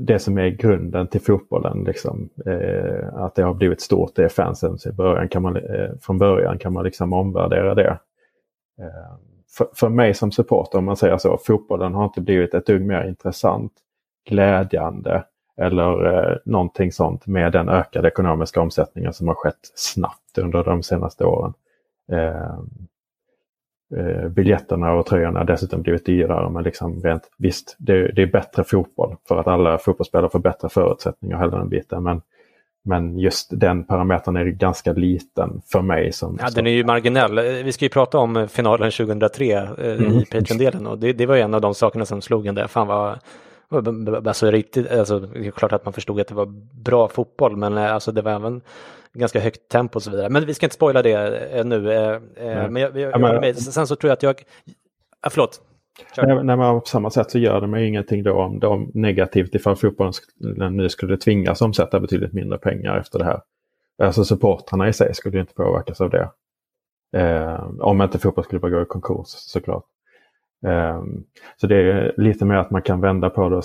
[0.00, 4.28] det som är grunden till fotbollen, liksom, eh, att det har blivit stort, det är
[4.28, 5.28] fansen i början.
[5.28, 7.98] Kan man, eh, från början kan man liksom omvärdera det.
[8.80, 9.16] Eh,
[9.56, 12.82] för, för mig som supporter, om man säger så, fotbollen har inte blivit ett dugg
[12.82, 13.72] mer intressant,
[14.28, 15.24] glädjande
[15.56, 20.82] eller eh, någonting sånt med den ökade ekonomiska omsättningen som har skett snabbt under de
[20.82, 21.54] senaste åren.
[22.12, 22.58] Eh,
[23.96, 28.26] Eh, eh, biljetterna och tröjorna dessutom blivit dyrare men liksom rent, visst det, det, är
[28.26, 32.02] bättre fotboll för att alla fotbollsspelare får bättre förutsättningar hela den biten.
[32.02, 32.22] Men,
[32.84, 36.12] men just den parametern är ganska liten för mig.
[36.12, 37.40] Som, ja, den är ju marginell.
[37.64, 40.12] Vi ska ju prata om finalen 2003 eh, mm.
[40.12, 42.66] i Patreon-delen och det, det, var en av de sakerna som slog en där.
[42.66, 43.18] Fan vad
[44.26, 46.46] Alltså, riktigt, alltså, det är klart att man förstod att det var
[46.82, 48.60] bra fotboll men eh, alltså, det var även
[49.14, 50.28] ganska högt tempo och så vidare.
[50.28, 51.12] Men vi ska inte spoila det
[51.58, 51.92] eh, nu.
[51.92, 52.20] Eh,
[52.70, 54.42] men jag, jag, jag, sen så tror jag att jag...
[55.20, 55.60] Ah, förlåt.
[56.16, 59.54] Nej, nej, men på samma sätt så gör det mig ingenting då om de negativt
[59.54, 60.12] ifall fotbollen
[60.76, 63.40] nu skulle tvingas omsätta betydligt mindre pengar efter det här.
[64.02, 66.30] Alltså supportrarna i sig skulle inte påverkas av det.
[67.16, 69.84] Eh, om inte fotbollsklubbar går i konkurs såklart.
[70.66, 71.24] Ehm,
[71.56, 73.62] så det är lite mer att man kan vända på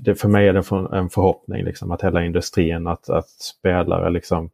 [0.00, 0.14] det.
[0.14, 4.50] För mig är det en förhoppning liksom, att hela industrin, att, att spelare liksom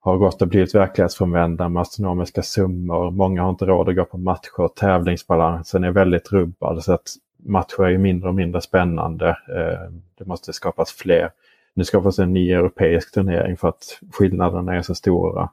[0.00, 3.10] har gått och blivit verklighetsfrånvända med astronomiska summor.
[3.10, 4.68] Många har inte råd att gå på matcher.
[4.68, 9.28] Tävlingsbalansen är väldigt rubbad så att matcher är mindre och mindre spännande.
[9.28, 11.30] Eh, det måste skapas fler.
[11.74, 15.50] Nu skapas en ny europeisk turnering för att skillnaderna är så stora.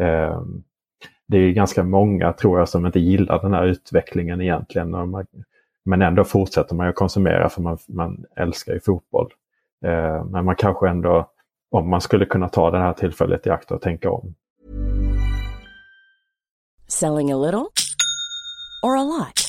[0.00, 0.42] Eh,
[1.26, 5.26] det är ganska många tror jag som inte gillar den här utvecklingen egentligen.
[5.84, 9.32] Men ändå fortsätter man att konsumera för man, man älskar ju fotboll.
[9.84, 11.30] Eh, men man kanske ändå,
[11.72, 14.34] om man skulle kunna ta det här tillfället i akt och tänka om.
[16.88, 17.72] Selling a little
[18.82, 19.42] or a lot?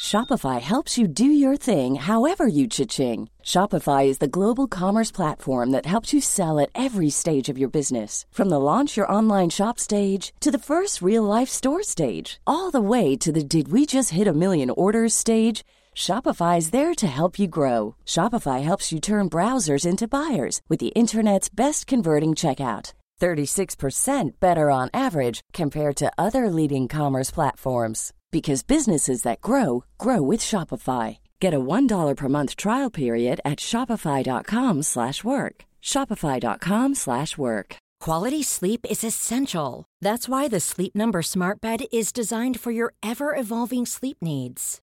[0.00, 3.28] Shopify helps you do your thing however you cha-ching.
[3.42, 7.70] Shopify is the global commerce platform that helps you sell at every stage of your
[7.70, 8.24] business.
[8.30, 12.70] From the launch your online shop stage to the first real life store stage, all
[12.70, 15.64] the way to the did we just hit a million orders stage.
[15.96, 17.96] Shopify is there to help you grow.
[18.04, 22.92] Shopify helps you turn browsers into buyers with the internet's best converting checkout.
[23.18, 30.20] 36% better on average compared to other leading commerce platforms because businesses that grow grow
[30.20, 31.16] with Shopify.
[31.40, 35.64] Get a $1 per month trial period at shopify.com/work.
[35.82, 37.76] shopify.com/work.
[38.06, 39.84] Quality sleep is essential.
[40.02, 44.82] That's why the Sleep Number Smart Bed is designed for your ever-evolving sleep needs.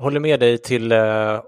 [0.00, 0.92] håller med dig till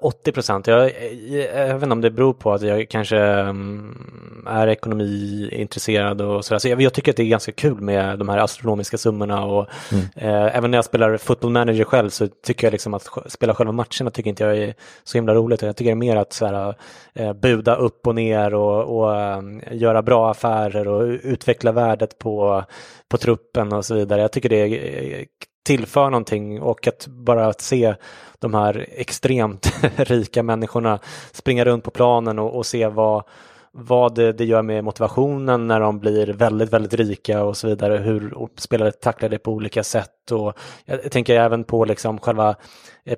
[0.00, 0.66] 80 eh, procent.
[0.66, 0.92] Jag,
[1.28, 6.58] jag, vet inte om det beror på att jag kanske mm, är ekonomiintresserad och sådär.
[6.58, 9.66] Så jag, jag, tycker att det är ganska kul med de här astronomiska summorna och
[9.92, 10.04] mm.
[10.16, 13.72] eh, även när jag spelar football manager själv så tycker jag liksom att spela själva
[13.72, 15.62] matcherna tycker inte jag är så himla roligt.
[15.62, 16.74] Jag tycker det är mer att sådär,
[17.14, 22.64] eh, buda upp och ner och, och um, göra bra affärer och utveckla värdet på,
[23.08, 24.20] på truppen och så vidare.
[24.20, 25.24] Jag tycker det är
[25.62, 27.94] tillför någonting och att bara se
[28.38, 30.98] de här extremt rika människorna
[31.32, 33.24] springa runt på planen och, och se vad,
[33.72, 37.96] vad det, det, gör med motivationen när de blir väldigt, väldigt rika och så vidare.
[37.98, 40.30] Hur spelare tacklar det på olika sätt.
[40.30, 42.56] Och jag tänker även på liksom själva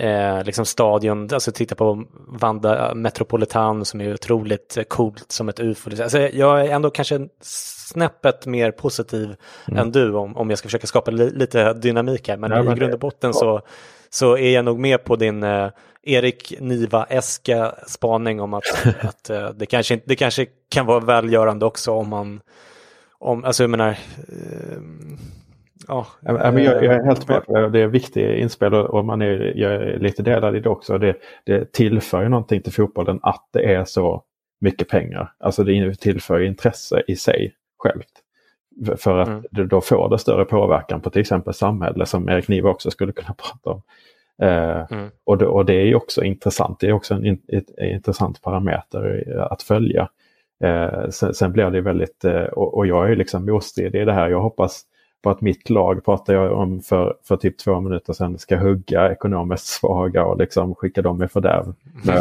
[0.00, 6.02] eh, liksom stadion, alltså titta på Vanda Metropolitan som är otroligt coolt som ett ufo.
[6.02, 9.34] Alltså, jag är ändå kanske snäppet mer positiv
[9.68, 9.78] mm.
[9.78, 12.36] än du om, om jag ska försöka skapa li lite dynamik här.
[12.36, 13.32] Men, ja, men i grund och botten ja.
[13.32, 13.62] så,
[14.10, 15.70] så är jag nog med på din eh,
[16.02, 21.92] Erik Niva-eska spaning om att, att eh, det, kanske, det kanske kan vara välgörande också
[21.92, 22.40] om man,
[23.18, 24.78] om, alltså jag menar, eh,
[25.88, 27.44] Ja, ja, men jag, jag, är helt med.
[27.44, 30.98] på Det är viktigt inspel och man är, jag är lite delad i det också.
[30.98, 34.22] Det, det tillför ju någonting till fotbollen att det är så
[34.60, 35.32] mycket pengar.
[35.38, 38.22] Alltså det tillför intresse i sig självt.
[38.96, 39.68] För att mm.
[39.68, 43.34] då får det större påverkan på till exempel samhälle som Erik Niva också skulle kunna
[43.38, 43.82] prata om.
[44.42, 45.10] Eh, mm.
[45.24, 46.80] och, det, och, det, är också intressant.
[46.80, 50.08] Det är också en, en intressant parameter att följa.
[50.64, 54.12] Eh, sen, sen, blir det väldigt, eh, och, och, jag är liksom motstridig i det
[54.12, 54.28] här.
[54.28, 54.82] Jag hoppas
[55.22, 59.12] på att mitt lag pratar jag om för, för typ två minuter sedan ska hugga
[59.12, 61.74] ekonomiskt svaga och liksom skicka dem i fördärv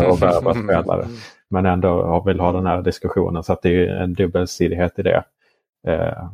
[0.10, 1.06] och värva spelare.
[1.50, 5.24] Men ändå vill ha den här diskussionen så att det är en dubbelsidighet i det.
[5.88, 6.30] Eh,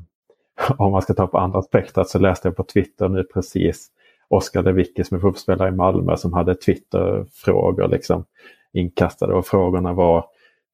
[0.77, 3.87] om man ska ta på andra aspekter så läste jag på Twitter nu precis
[4.27, 8.25] Oskar Lewicki som är fotbollsspelare i Malmö som hade Twitterfrågor liksom
[8.73, 10.25] inkastade och frågorna var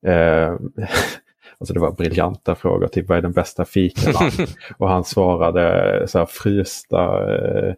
[0.05, 0.53] eh,
[1.59, 4.31] Alltså det var briljanta frågor, typ vad är den bästa fikan?
[4.77, 7.73] och han svarade så här frysta eh,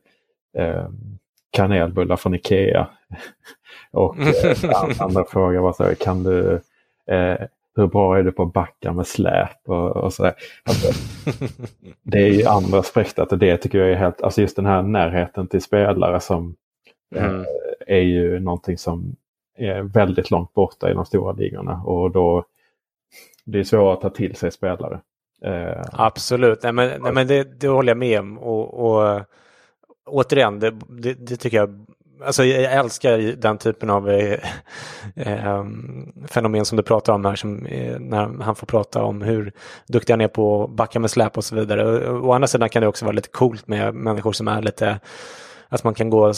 [0.58, 0.90] eh,
[1.52, 2.88] kanelbullar från Ikea.
[3.92, 4.58] och eh,
[5.00, 6.62] andra frågor var så här, kan du,
[7.08, 7.38] eh,
[7.76, 10.34] hur bra är du på att backa med släp och, och sådär.
[10.64, 10.88] Alltså,
[12.04, 14.82] det är ju andra aspekter och det tycker jag är helt, alltså just den här
[14.82, 16.56] närheten till spelare som
[17.16, 17.46] eh, mm.
[17.88, 19.16] är ju någonting som
[19.58, 22.46] är väldigt långt borta i de stora ligorna och då
[23.46, 25.02] det är svårt att ta till sig spelare.
[25.44, 28.38] Eh, Absolut, nej men, nej, men det, det håller jag med om.
[28.38, 29.22] Och, och
[30.06, 31.86] återigen, det, det, det, tycker jag
[32.26, 34.40] Alltså jag älskar den typen av eh,
[35.16, 35.66] eh, eh,
[36.28, 39.52] fenomen som du pratar om här, som, eh, när han får prata om hur
[39.88, 42.10] duktig han är på att backa med släp och så vidare.
[42.10, 45.00] Och, å andra sidan kan det också vara lite coolt med människor som är lite
[45.70, 46.36] att man kan gå och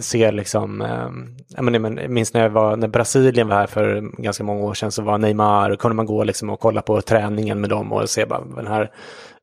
[0.00, 1.08] se liksom, eh,
[1.48, 5.02] jag minns när, jag var, när Brasilien var här för ganska många år sedan så
[5.02, 8.44] var Neymar, kunde man gå liksom och kolla på träningen med dem och se bara
[8.56, 8.90] den här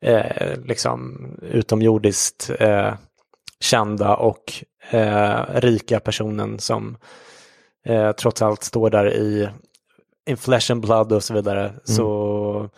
[0.00, 1.18] eh, liksom
[1.50, 2.94] utomjordiskt eh,
[3.60, 4.52] kända och
[4.90, 6.96] eh, rika personen som
[7.86, 9.48] eh, trots allt står där i
[10.26, 11.64] in flesh and blood och så vidare.
[11.64, 11.80] Mm.
[11.84, 12.70] Så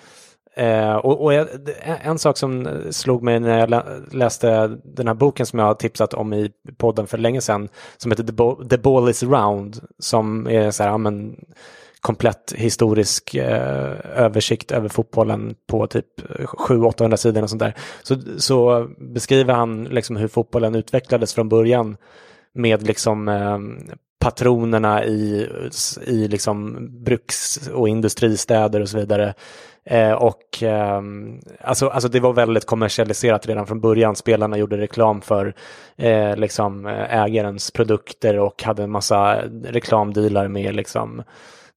[0.58, 1.48] Eh, och, och jag,
[1.82, 6.14] en sak som slog mig när jag läste den här boken som jag har tipsat
[6.14, 10.46] om i podden för länge sedan, som heter The, Ball, The Ball is round, som
[10.46, 11.36] är så här, ja, men,
[12.08, 17.74] komplett historisk eh, översikt över fotbollen på typ 700-800 sidor och sånt där.
[18.02, 21.96] Så, så beskriver han liksom hur fotbollen utvecklades från början
[22.54, 23.58] med liksom eh,
[24.20, 25.48] patronerna i,
[26.06, 29.34] i liksom bruks och industristäder och så vidare.
[29.84, 31.02] Eh, och eh,
[31.60, 34.16] alltså, alltså det var väldigt kommersialiserat redan från början.
[34.16, 35.54] Spelarna gjorde reklam för
[35.96, 41.22] eh, liksom eh, ägarens produkter och hade en massa reklamdealar med liksom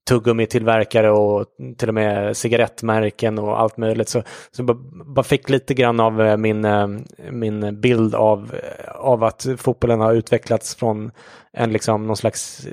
[0.08, 1.45] tuggummitillverkare och
[1.78, 4.10] till och med cigarettmärken och allt möjligt.
[4.10, 4.64] Så, så
[5.06, 6.88] bara fick lite grann av eh, min, eh,
[7.32, 11.12] min bild av, eh, av att fotbollen har utvecklats från
[11.54, 12.68] en liksom någon slags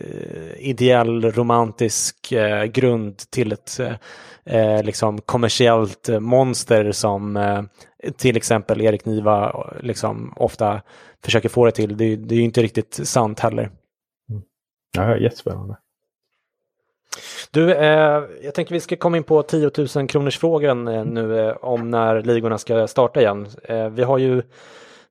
[0.58, 2.32] ideell romantisk
[2.72, 3.80] grund till ett
[4.82, 7.38] liksom kommersiellt monster som
[8.16, 10.82] till exempel Erik Niva liksom ofta
[11.24, 11.96] försöker få det till.
[11.96, 13.70] Det, det är ju inte riktigt sant heller.
[14.30, 14.42] Mm.
[14.96, 15.76] Ja, jättespännande.
[17.50, 21.40] Du, eh, jag tänker vi ska komma in på 10 000 kronors frågan eh, nu
[21.40, 23.46] eh, om när ligorna ska starta igen.
[23.62, 24.42] Eh, vi har ju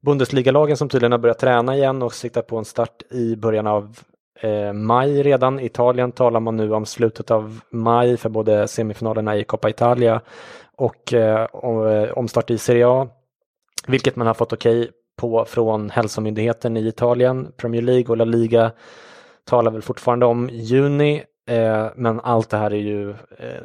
[0.02, 3.98] Bundesligalagen som tydligen har börjat träna igen och siktar på en start i början av
[4.42, 5.60] eh, maj redan.
[5.60, 10.22] Italien talar man nu om slutet av maj för både semifinalerna i Coppa Italia
[10.76, 13.08] och eh, eh omstart i Serie A.
[13.88, 17.52] Vilket man har fått okej okay på från hälsomyndigheten i Italien.
[17.58, 18.72] Premier League och La Liga
[19.44, 21.24] talar väl fortfarande om juni.
[21.48, 23.64] Eh, men allt det här är ju eh,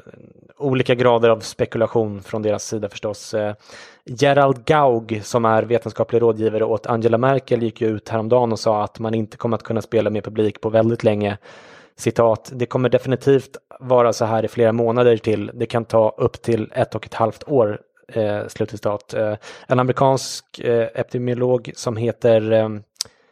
[0.59, 3.35] olika grader av spekulation från deras sida förstås.
[3.35, 3.55] Eh,
[4.05, 8.85] Gerald Gaug som är vetenskaplig rådgivare åt Angela Merkel gick ju ut häromdagen och sa
[8.85, 11.39] att man inte kommer att kunna spela med publik på väldigt länge.
[11.97, 15.51] Citat, det kommer definitivt vara så här i flera månader till.
[15.55, 17.81] Det kan ta upp till ett och ett halvt år.
[18.09, 19.15] Eh, slutcitat.
[19.15, 19.35] Eh,
[19.67, 22.69] en amerikansk eh, epidemiolog som heter eh,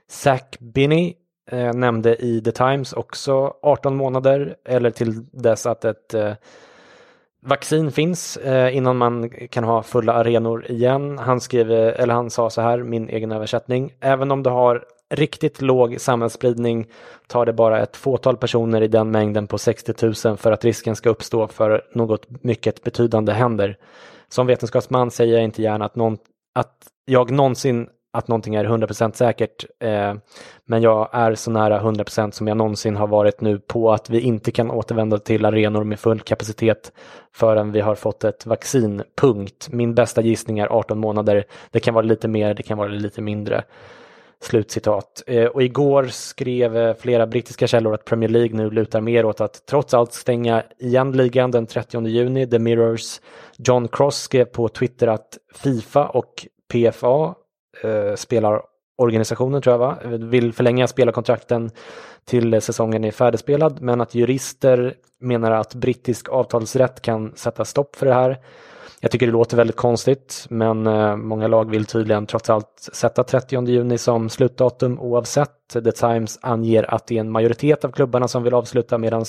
[0.09, 1.14] Zach Binney
[1.51, 6.32] eh, nämnde i The Times också 18 månader eller till dess att ett eh,
[7.42, 11.18] vaccin finns eh, innan man kan ha fulla arenor igen.
[11.18, 13.92] Han skrev, eller han sa så här, min egen översättning.
[14.01, 16.86] Även om du har riktigt låg samhällsspridning
[17.26, 20.96] tar det bara ett fåtal personer i den mängden på 60 000 för att risken
[20.96, 23.76] ska uppstå för något mycket betydande händer.
[24.28, 26.18] Som vetenskapsman säger jag inte gärna att, någon,
[26.55, 29.65] att jag någonsin att någonting är 100% säkert.
[29.81, 30.15] Eh,
[30.65, 34.21] men jag är så nära 100% som jag någonsin har varit nu på att vi
[34.21, 36.93] inte kan återvända till arenor med full kapacitet
[37.35, 39.03] förrän vi har fått ett vaccin.
[39.17, 39.69] Punkt.
[39.71, 41.45] Min bästa gissning är 18 månader.
[41.71, 43.65] Det kan vara lite mer, det kan vara lite mindre.
[44.43, 45.23] Slutcitat.
[45.27, 49.41] Eh, och igår skrev eh, flera brittiska källor att Premier League nu lutar mer åt
[49.41, 52.47] att trots allt stänga igen ligan den 30 juni.
[52.47, 53.21] The Mirrors
[53.59, 57.35] John Cross skrev på Twitter att Fifa och PFA
[57.83, 61.71] eh, spelarorganisationen tror jag va, vill förlänga spelarkontrakten
[62.25, 67.97] till eh, säsongen är färdigspelad men att jurister menar att brittisk avtalsrätt kan sätta stopp
[67.97, 68.39] för det här.
[69.03, 73.25] Jag tycker det låter väldigt konstigt men eh, många lag vill tydligen trots allt sätta
[73.25, 75.51] 30 juni som slutdatum oavsett.
[75.73, 79.25] The Times anger att det är en majoritet av klubbarna som vill avsluta medan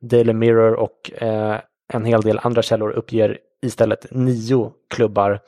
[0.00, 1.60] Daily Mirror och eh,
[1.92, 5.40] en hel del andra källor uppger istället nio klubbar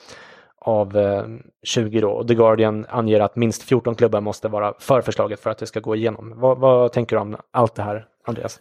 [0.64, 1.24] av eh,
[1.62, 2.10] 20 då.
[2.10, 5.66] Och The Guardian anger att minst 14 klubbar måste vara för förslaget för att det
[5.66, 6.32] ska gå igenom.
[6.36, 8.60] Vad, vad tänker du om allt det här, Andreas?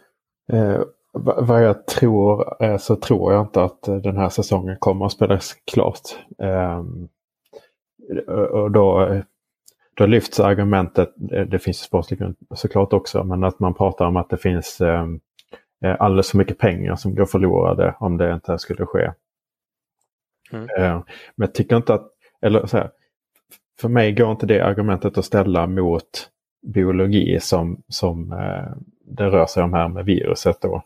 [0.52, 0.80] Eh,
[1.12, 5.12] vad jag tror eh, så tror jag inte att eh, den här säsongen kommer att
[5.12, 6.00] spelas klart.
[6.42, 6.82] Eh,
[8.50, 9.08] och då,
[9.96, 12.20] då lyfts argumentet, eh, det finns sportslig
[12.54, 15.20] såklart också, men att man pratar om att det finns ehm,
[15.84, 19.12] eh, alldeles för mycket pengar som går förlorade om det inte skulle ske.
[20.52, 20.68] Mm.
[20.78, 21.02] Eh,
[21.36, 22.10] men jag tycker inte att,
[22.42, 22.90] eller så här,
[23.80, 26.30] för mig går inte det argumentet att ställa mot
[26.66, 30.60] biologi som, som eh, det rör sig om här med viruset.
[30.60, 30.82] Då.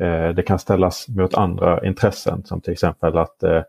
[0.00, 3.62] Eh, det kan ställas mot andra intressen som till exempel att eh,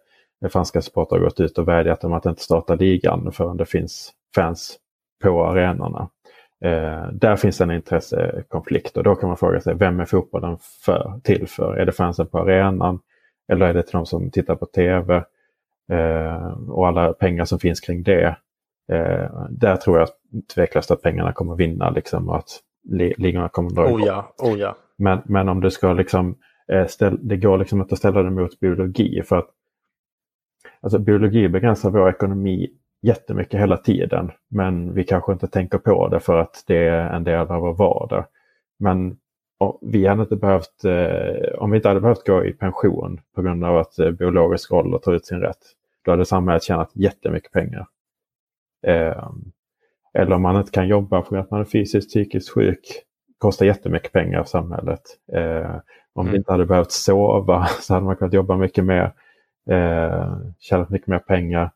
[0.49, 4.77] franska supportrar gått ut och vädjat om att inte starta ligan förrän det finns fans
[5.23, 6.09] på arenorna.
[6.63, 11.19] Eh, där finns en intressekonflikt och då kan man fråga sig vem är fotbollen för,
[11.23, 11.75] till för?
[11.75, 12.99] Är det fansen på arenan?
[13.47, 15.23] Eller är det till de som tittar på tv?
[15.91, 18.37] Eh, och alla pengar som finns kring det.
[18.91, 20.09] Eh, där tror jag
[20.55, 22.59] tveklöst att pengarna kommer vinna liksom och att
[23.17, 24.01] ligorna kommer dra igång.
[24.01, 24.75] Oh ja, oh ja.
[24.97, 26.35] Men, men om du ska liksom,
[26.71, 29.49] eh, ställ, det går liksom inte att ställa det mot biologi för att
[30.81, 32.69] alltså, biologi begränsar vår ekonomi
[33.01, 34.31] jättemycket hela tiden.
[34.47, 37.73] Men vi kanske inte tänker på det för att det är en del av vår
[37.73, 38.25] vardag.
[38.79, 39.17] Men
[39.81, 43.63] vi hade inte behövt, eh, om vi inte hade behövt gå i pension på grund
[43.65, 45.61] av att eh, biologisk ålder tar ut sin rätt,
[46.05, 47.87] då hade samhället tjänat jättemycket pengar.
[48.87, 49.29] Eh,
[50.13, 52.79] eller om man inte kan jobba för att man är fysiskt psykiskt sjuk,
[53.37, 55.01] kostar jättemycket pengar för samhället.
[55.33, 55.75] Eh,
[56.13, 56.31] om mm.
[56.31, 59.11] vi inte hade behövt sova så hade man kunnat jobba mycket mer,
[59.69, 61.71] eh, tjänat mycket mer pengar.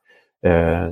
[0.45, 0.89] Eh,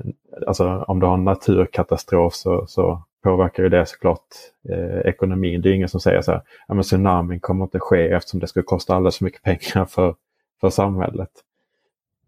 [0.47, 4.27] alltså om du har en naturkatastrof så, så påverkar ju det såklart
[4.69, 5.61] eh, ekonomin.
[5.61, 8.47] Det är ingen som säger så här, ja men tsunamin kommer inte ske eftersom det
[8.47, 10.15] skulle kosta alldeles för mycket pengar för,
[10.61, 11.29] för samhället.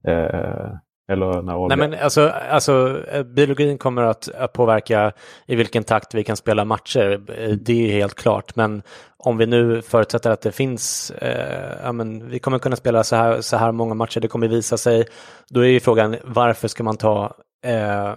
[0.08, 0.72] Eh,
[1.12, 5.12] eller när Nej, men alltså, alltså, eh, biologin kommer att, att, påverka
[5.48, 7.22] i vilken takt vi kan spela matcher.
[7.38, 8.56] Eh, det är helt klart.
[8.56, 8.82] Men
[9.18, 13.16] om vi nu förutsätter att det finns, eh, ja, men vi kommer kunna spela så
[13.16, 15.06] här, så här många matcher, det kommer visa sig.
[15.50, 17.36] Då är ju frågan varför ska man ta
[17.66, 18.14] eh,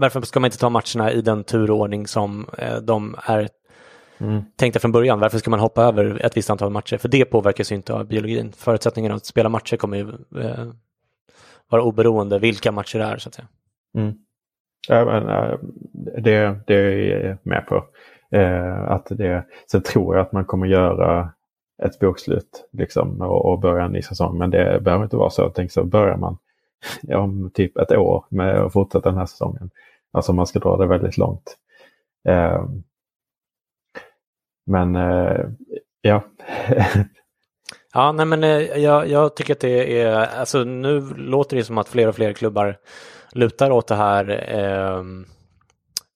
[0.00, 3.48] varför ska man inte ta matcherna i den turordning som eh, de är
[4.18, 4.42] mm.
[4.56, 5.20] tänkta från början?
[5.20, 6.96] Varför ska man hoppa över ett visst antal matcher?
[6.96, 8.52] För det påverkas ju inte av biologin.
[8.56, 10.08] Förutsättningarna att spela matcher kommer ju
[10.42, 10.66] eh,
[11.68, 13.48] vara oberoende vilka matcher det är så att säga.
[13.94, 14.14] Mm.
[14.88, 15.58] Ja, men, äh,
[16.22, 17.84] det, det är jag med på.
[18.30, 21.32] Eh, att det, sen tror jag att man kommer göra
[21.82, 24.38] ett bokslut liksom, och, och börja en ny säsong.
[24.38, 25.50] Men det behöver inte vara så.
[25.50, 26.38] Tänk så börjar man
[27.14, 29.70] om typ ett år med att fortsätta den här säsongen.
[30.12, 31.56] Alltså man ska dra det väldigt långt.
[32.28, 32.64] Eh,
[34.66, 35.46] men eh,
[36.00, 36.22] ja,
[37.92, 41.78] Ja, nej men eh, jag, jag, tycker att det är, alltså nu låter det som
[41.78, 42.78] att fler och fler klubbar
[43.32, 45.04] lutar åt det här eh,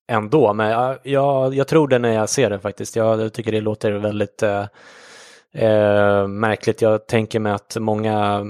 [0.08, 2.96] ändå, men jag, jag, jag, tror det när jag ser det faktiskt.
[2.96, 4.66] Jag tycker det låter väldigt eh,
[5.54, 6.82] eh, märkligt.
[6.82, 8.46] Jag tänker mig att många,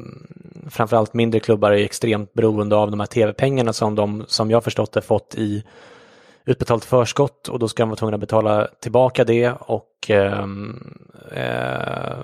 [0.70, 4.92] framförallt mindre klubbar, är extremt beroende av de här tv-pengarna som de, som jag förstått
[4.92, 5.64] det, fått i
[6.44, 10.98] utbetalt förskott och då ska de vara tvungna att betala tillbaka det och ehm,
[11.32, 12.16] eh,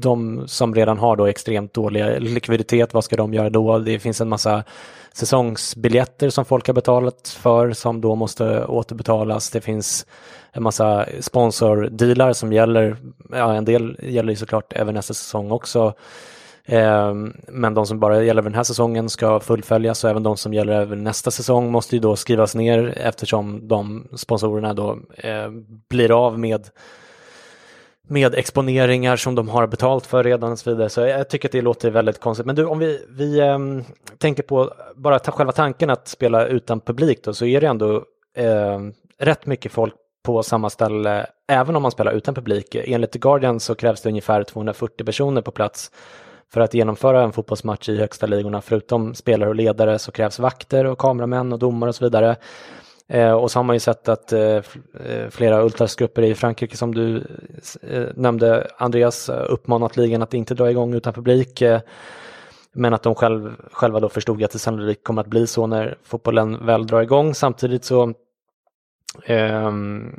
[0.00, 3.78] de som redan har då extremt dålig likviditet, vad ska de göra då?
[3.78, 4.64] Det finns en massa
[5.16, 9.50] säsongsbiljetter som folk har betalat för som då måste återbetalas.
[9.50, 10.06] Det finns
[10.52, 12.96] en massa sponsordealar som gäller,
[13.30, 15.94] ja en del gäller ju såklart även nästa säsong också.
[16.66, 20.54] Ehm, men de som bara gäller den här säsongen ska fullföljas och även de som
[20.54, 25.50] gäller över nästa säsong måste ju då skrivas ner eftersom de sponsorerna då eh,
[25.88, 26.68] blir av med
[28.08, 30.88] med exponeringar som de har betalt för redan och så vidare.
[30.88, 32.46] Så jag tycker att det låter väldigt konstigt.
[32.46, 33.84] Men du, om vi, vi äm,
[34.18, 38.04] tänker på bara ta själva tanken att spela utan publik då, så är det ändå
[38.36, 39.94] äm, rätt mycket folk
[40.24, 42.74] på samma ställe även om man spelar utan publik.
[42.74, 45.90] Enligt The Guardian så krävs det ungefär 240 personer på plats
[46.52, 48.60] för att genomföra en fotbollsmatch i högsta ligorna.
[48.60, 52.36] Förutom spelare och ledare så krävs vakter och kameramän och domare och så vidare.
[53.08, 56.94] Eh, och så har man ju sett att eh, eh flera ultrasgrupper i Frankrike som
[56.94, 57.16] du
[57.82, 61.62] eh, nämnde, Andreas, uppmanat ligan att inte dra igång utan publik.
[61.62, 61.80] Eh,
[62.72, 65.98] men att de själv, själva då förstod att det sannolikt kommer att bli så när
[66.02, 67.34] fotbollen väl drar igång.
[67.34, 68.12] Samtidigt så
[69.24, 70.12] ehm,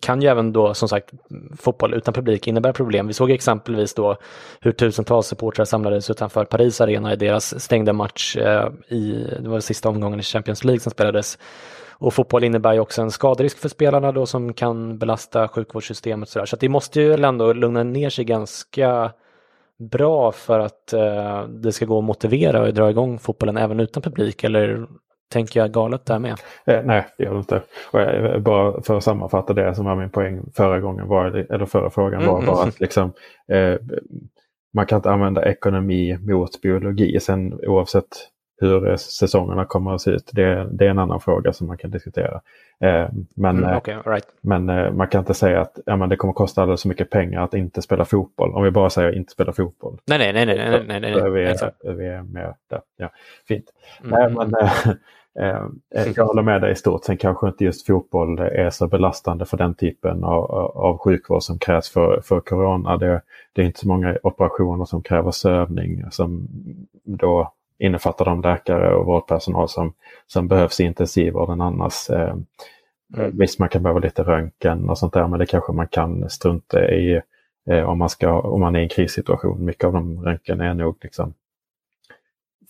[0.00, 1.10] kan ju även då som sagt
[1.56, 3.06] fotboll utan publik innebära problem.
[3.06, 4.16] Vi såg exempelvis då
[4.60, 9.60] hur tusentals supportrar samlades utanför Paris Arena i deras stängda match eh, i, det var
[9.60, 11.38] sista omgången i Champions League som spelades.
[12.00, 16.46] Och fotboll innebär ju också en skaderisk för spelarna då som kan belasta sjukvårdssystemet sådär.
[16.46, 19.12] Så att det måste ju ändå lugna ner sig ganska
[19.78, 24.02] bra för att eh, det ska gå att motivera och dra igång fotbollen även utan
[24.02, 24.86] publik eller
[25.32, 26.36] tänker jag galet där med.
[26.66, 27.62] Eh, nej, det gör det inte.
[27.92, 31.66] Och jag, bara för att sammanfatta det som var min poäng förra gången, var, eller
[31.66, 32.46] förra frågan var mm.
[32.46, 33.12] bara att liksom,
[33.48, 33.74] eh,
[34.74, 37.20] man kan inte använda ekonomi mot biologi.
[37.20, 38.08] Sen oavsett
[38.60, 41.90] hur säsongerna kommer att se ut, det, det är en annan fråga som man kan
[41.90, 42.40] diskutera.
[42.80, 44.26] Eh, men mm, okay, right.
[44.40, 47.10] men eh, man kan inte säga att ja, men det kommer kosta alldeles så mycket
[47.10, 48.54] pengar att inte spela fotboll.
[48.54, 49.98] Om vi bara säger inte spela fotboll.
[50.06, 50.46] Nej, nej, nej.
[50.46, 51.30] nej, nej, nej, nej, nej.
[51.30, 52.80] Vi, är, vi är med där.
[52.96, 53.10] Ja,
[53.48, 53.66] fint.
[54.04, 54.34] Mm.
[54.34, 54.54] men,
[55.38, 57.04] Eh, jag håller med dig i stort.
[57.04, 61.58] Sen kanske inte just fotboll är så belastande för den typen av, av sjukvård som
[61.58, 62.96] krävs för, för corona.
[62.96, 66.48] Det, det är inte så många operationer som kräver sövning som
[67.04, 69.92] då innefattar de läkare och vårdpersonal som,
[70.26, 72.10] som behövs i intensivvården annars.
[72.10, 72.34] Eh,
[73.16, 73.38] mm.
[73.38, 76.90] Visst, man kan behöva lite röntgen och sånt där, men det kanske man kan strunta
[76.90, 77.20] i
[77.70, 79.64] eh, om, man ska, om man är i en krissituation.
[79.64, 81.34] Mycket av de röntgen är nog liksom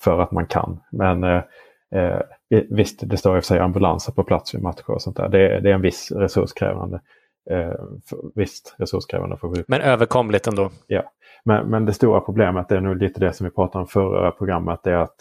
[0.00, 0.80] för att man kan.
[0.90, 1.42] Men eh,
[1.90, 2.20] eh
[2.68, 5.28] visst, det står i och för sig ambulanser på plats vid matcher och sånt där.
[5.28, 7.00] Det, det är en viss resurskrävande.
[7.51, 7.74] Eh,
[8.05, 9.64] för, visst resurskrävande för sjukvård.
[9.68, 10.70] Men överkomligt ändå.
[10.86, 11.12] Ja,
[11.45, 14.86] men, men det stora problemet är nog lite det som vi pratade om förra programmet.
[14.86, 15.16] Är att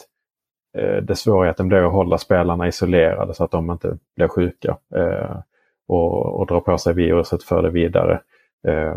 [0.77, 4.77] eh, det svårigheten blir att hålla spelarna isolerade så att de inte blir sjuka.
[4.95, 5.39] Eh,
[5.87, 8.21] och, och dra på sig viruset för det vidare.
[8.67, 8.95] Eh,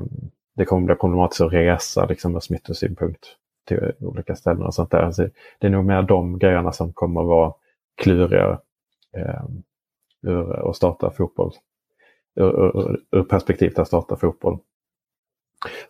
[0.57, 3.27] det kommer bli problematiskt att resa liksom, ur smittosynpunkt
[3.68, 5.11] till olika ställen och sånt där.
[5.11, 7.53] Så det är nog mer de grejerna som kommer att vara
[8.03, 8.59] klurigare
[9.16, 9.45] eh,
[10.23, 11.53] ur att starta fotboll.
[12.35, 14.59] Ur, perspektivet att starta fotboll.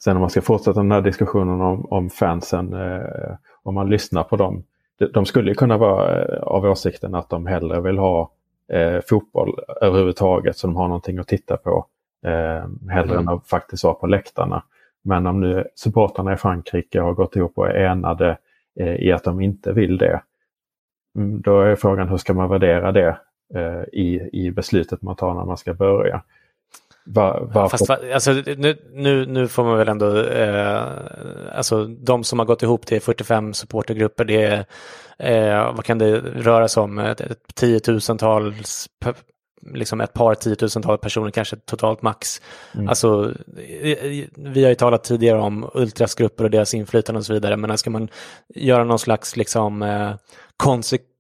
[0.05, 4.23] Sen om man ska fortsätta den här diskussionen om, om fansen, eh, om man lyssnar
[4.25, 4.65] på dem.
[4.99, 8.31] De, de skulle kunna vara eh, av åsikten att de hellre vill ha
[8.73, 11.87] eh, fotboll överhuvudtaget så de har någonting att titta på.
[12.27, 13.19] Eh, hellre mm.
[13.19, 14.63] än att faktiskt vara på läktarna.
[15.03, 18.39] Men om nu supportrarna i Frankrike har gått ihop och är enade
[18.81, 20.23] eh, i att de inte vill det.
[21.17, 23.19] Mm, då är frågan hur ska man värdera det
[23.93, 26.23] i, i beslutet man tar när man ska börja.
[27.05, 27.79] Var, varför...
[27.79, 30.83] Fast alltså, nu, nu, nu får man väl ändå, eh,
[31.55, 34.65] alltså de som har gått ihop till 45 supportergrupper, det är,
[35.19, 38.89] eh, vad kan det röra sig om, ett, ett tiotusentals,
[39.75, 42.43] liksom ett par tiotusental personer kanske totalt max.
[42.75, 42.89] Mm.
[42.89, 43.33] Alltså,
[44.37, 47.91] vi har ju talat tidigare om ultrasgrupper och deras inflytande och så vidare, men ska
[47.91, 48.09] man
[48.55, 50.15] göra någon slags liksom eh,
[50.57, 51.12] konsekvens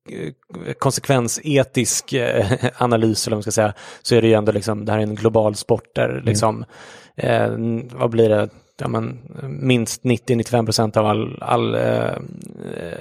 [0.78, 2.46] konsekvensetisk eh,
[2.76, 5.03] analys, eller vad man ska säga, så är det ju ändå liksom, det här är
[5.03, 6.24] en global sport där mm.
[6.24, 6.64] liksom,
[7.16, 7.50] eh,
[7.92, 8.48] vad blir det,
[8.78, 12.12] ja, men, minst 90-95 procent av all, all eh,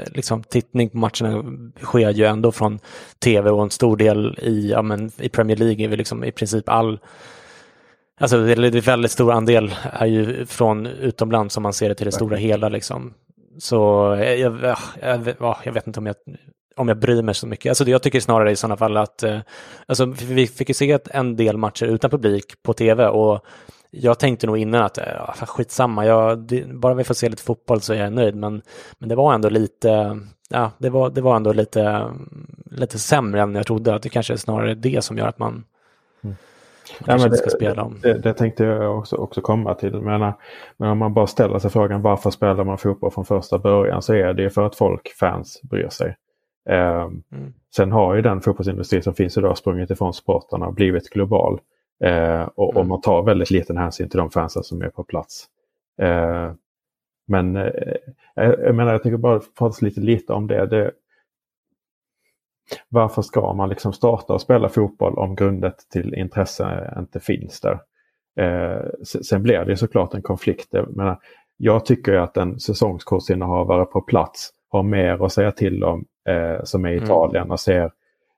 [0.06, 1.43] liksom, tittning på matcherna
[1.82, 2.80] sker ju ändå från
[3.24, 6.32] tv och en stor del i, ja, men, i Premier League är vi liksom i
[6.32, 6.99] princip all
[8.20, 12.06] Alltså det är väldigt stor andel är ju från utomlands om man ser det till
[12.06, 13.14] det stora hela liksom.
[13.60, 13.76] Så
[14.20, 16.16] jag, jag, jag, jag vet inte om jag
[16.76, 17.69] om jag bryr mig så mycket.
[17.69, 19.39] Alltså jag tycker snarare i sådana fall att, eh,
[19.86, 23.45] alltså vi fick ju se en del matcher utan publik på tv och
[23.91, 27.82] jag tänkte nog innan att ja, skitsamma, jag, det, bara vi får se lite fotboll
[27.82, 28.36] så är jag nöjd.
[28.36, 28.61] Men,
[28.99, 30.19] men det var ändå lite,
[30.49, 32.11] ja, det var, det var ändå lite,
[32.72, 33.95] lite sämre än jag trodde.
[33.95, 35.63] Att det kanske är snarare det som gör att man
[36.24, 36.36] mm.
[37.05, 37.99] Ja, men det, ska spela om.
[38.01, 39.95] Det, det, tänkte jag också, också komma till.
[40.01, 40.34] Men,
[40.78, 44.13] men om man bara ställer sig frågan varför spelar man fotboll från första början så
[44.13, 46.15] är det för att folk, fans, bryr sig.
[46.70, 47.01] Eh,
[47.32, 47.53] mm.
[47.76, 51.59] Sen har ju den fotbollsindustri som finns idag sprungit ifrån sportarna och blivit global.
[52.03, 52.78] Eh, och, mm.
[52.78, 55.47] och, man tar väldigt liten hänsyn till de fansen som är på plats.
[56.01, 56.53] Eh,
[57.28, 57.72] men eh,
[58.36, 60.66] jag menar, jag tycker bara pratas lite, lite om det.
[60.66, 60.91] det.
[62.89, 67.80] Varför ska man liksom starta och spela fotboll om grundet till intresse inte finns där?
[68.39, 70.68] Eh, sen blir det såklart en konflikt.
[70.72, 71.20] Jag, menar,
[71.57, 76.86] jag tycker att en säsongskortsinnehavare på plats har mer att säga till om eh, som
[76.86, 77.03] är i mm.
[77.03, 77.51] Italien mm.
[77.51, 77.91] och ser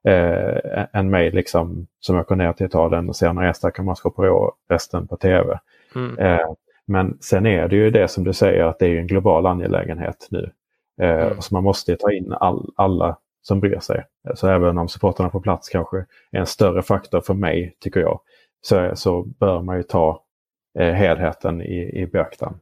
[0.08, 4.22] eh, än mig liksom, som åker ner till Italien och ser några enstaka matcher på
[4.24, 5.60] år, resten på tv.
[5.96, 6.20] Mm.
[6.20, 6.54] Eh,
[6.86, 10.28] men sen är det ju det som du säger att det är en global angelägenhet
[10.32, 10.52] nu.
[11.02, 11.42] Eh, mm.
[11.42, 14.04] Så man måste ta in all, alla som bryr sig.
[14.36, 15.98] Så även om supporterna på plats kanske
[16.32, 18.20] är en större faktor för mig, tycker jag,
[18.62, 20.24] så, så bör man ju ta
[20.80, 22.60] eh, helheten i, i beaktande.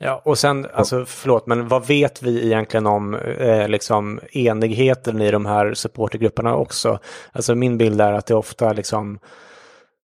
[0.00, 5.30] Ja, och sen, alltså förlåt, men vad vet vi egentligen om eh, liksom enigheten i
[5.30, 6.98] de här supportergrupperna också?
[7.32, 9.18] Alltså min bild är att det ofta liksom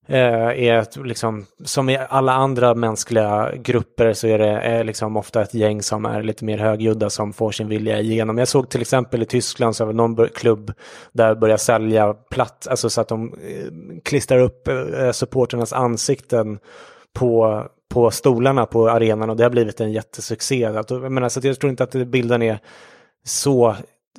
[0.09, 5.17] eh, är ett, liksom, som i alla andra mänskliga grupper så är det är liksom
[5.17, 8.39] ofta ett gäng som är lite mer högljudda som får sin vilja igenom.
[8.39, 10.73] Jag såg till exempel i Tyskland så var någon klubb
[11.13, 16.59] där börjar sälja platt, alltså så att de eh, klistrar upp eh, supporternas ansikten
[17.13, 17.65] på
[17.95, 20.59] på stolarna på arenan och det har blivit en jättesuccé.
[20.91, 22.59] Jag, menar, så jag tror inte att bilden är
[23.25, 23.75] så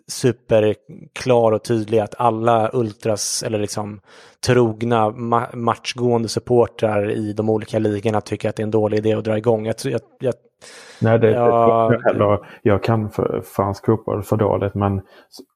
[0.07, 3.99] superklar och tydlig att alla ultras eller liksom
[4.45, 9.13] trogna ma matchgående supportrar i de olika ligorna tycker att det är en dålig idé
[9.13, 9.65] att dra igång.
[9.65, 10.34] Jag, jag, jag
[11.01, 12.39] Nej, det, ja, det, heller.
[12.61, 15.01] Jag kan för, fransk fotboll för dåligt men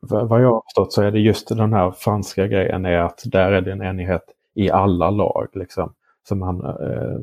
[0.02, 3.52] vad jag har förstått så är det just den här franska grejen är att där
[3.52, 4.24] är det en enighet
[4.56, 5.48] i alla lag.
[5.54, 5.94] Liksom,
[6.28, 7.20] som man, eh,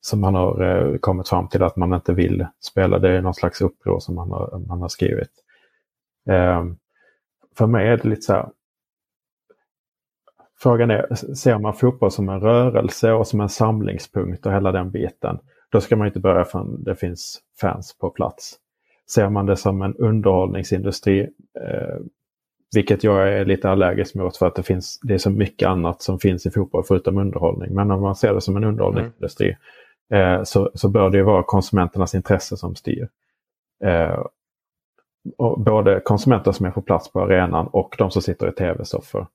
[0.00, 2.98] som man har eh, kommit fram till att man inte vill spela.
[2.98, 5.30] Det är någon slags uppror som man har, man har skrivit.
[6.28, 6.76] Ehm,
[7.56, 8.48] för mig är det lite så här.
[10.58, 14.90] Frågan är, ser man fotboll som en rörelse och som en samlingspunkt och hela den
[14.90, 15.38] biten.
[15.70, 18.56] Då ska man inte börja förrän det finns fans på plats.
[19.10, 21.20] Ser man det som en underhållningsindustri,
[21.60, 21.96] eh,
[22.74, 26.02] vilket jag är lite allergisk mot för att det, finns, det är så mycket annat
[26.02, 27.74] som finns i fotboll förutom underhållning.
[27.74, 29.58] Men om man ser det som en underhållningsindustri mm
[30.14, 33.08] eh, så, så bör det vara konsumenternas intresse som styr.
[33.84, 34.24] Eh,
[35.38, 39.26] och både konsumenter som är på plats på arenan och de som sitter i tv-soffor.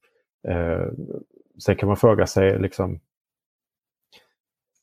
[0.48, 0.86] Eh,
[1.60, 3.00] sen kan man fråga sig liksom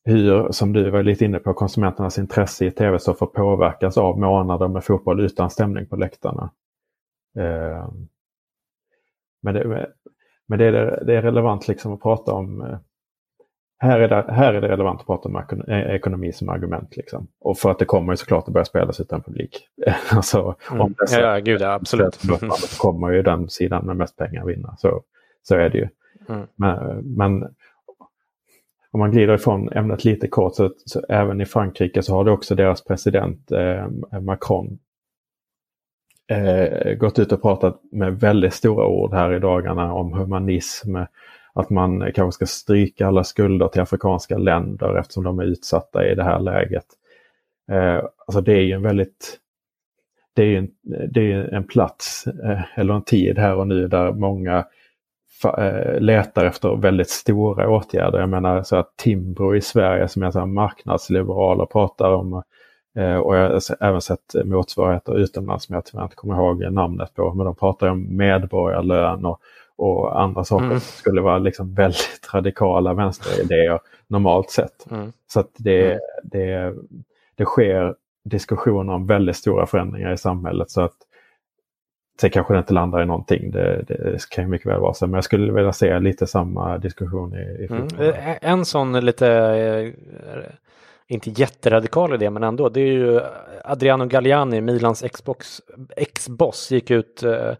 [0.04, 4.84] hur, som du var lite inne på, konsumenternas intresse i tv-soffor påverkas av månader med
[4.84, 6.50] fotboll utan stämning på läktarna.
[7.38, 7.88] Eh,
[9.42, 9.88] men det,
[10.46, 12.78] men det, är, det är relevant liksom att prata om eh,
[13.80, 15.36] här är, det, här är det relevant att prata om
[15.68, 16.96] eh, ekonomi som argument.
[16.96, 17.28] Liksom.
[17.40, 19.68] Och för att det kommer ju såklart att börja spelas utan publik.
[20.10, 20.80] alltså, mm.
[20.80, 22.14] om ja, ja, gud, ja, absolut.
[22.14, 24.76] Så kommer ju den sidan med mest pengar vinna.
[24.78, 25.02] Så,
[25.42, 25.88] så är det ju.
[26.28, 26.46] Mm.
[26.56, 27.54] Men, men,
[28.90, 32.30] om man glider ifrån ämnet lite kort så, så, även i Frankrike så har det
[32.30, 33.88] också deras president eh,
[34.20, 34.78] Macron
[36.28, 40.96] eh, gått ut och pratat med väldigt stora ord här i dagarna om humanism.
[41.52, 46.14] Att man kanske ska stryka alla skulder till afrikanska länder eftersom de är utsatta i
[46.14, 46.86] det här läget.
[47.70, 49.38] Eh, alltså det är ju en väldigt
[50.34, 50.68] det är en,
[51.12, 54.64] det är en plats eh, eller en tid här och nu där många
[55.44, 58.18] Eh, letar efter väldigt stora åtgärder.
[58.18, 62.42] Jag menar så att Timbro i Sverige som är så marknadsliberal och pratar om
[62.96, 67.14] eh, och jag har även sett motsvarigheter utomlands som jag tyvärr inte kommer ihåg namnet
[67.14, 67.34] på.
[67.34, 69.40] Men de pratar om medborgarlön och,
[69.78, 70.80] och andra saker mm.
[70.80, 74.90] som skulle vara liksom väldigt radikala vänsteridéer normalt sett.
[74.90, 75.12] Mm.
[75.26, 75.98] Så att det, mm.
[76.22, 76.74] det,
[77.34, 80.70] det sker diskussioner om väldigt stora förändringar i samhället.
[80.70, 80.96] så att
[82.20, 85.06] Sen kanske det inte landar i någonting, det, det kan ju mycket väl vara så.
[85.06, 87.88] Men jag skulle vilja se lite samma diskussion i, i mm.
[88.40, 89.92] En sån lite, eh,
[91.06, 93.20] inte jätteradikal idé men ändå, det är ju
[93.64, 95.04] Adriano Galliani, Milans
[95.96, 97.52] ex-boss, gick ut eh,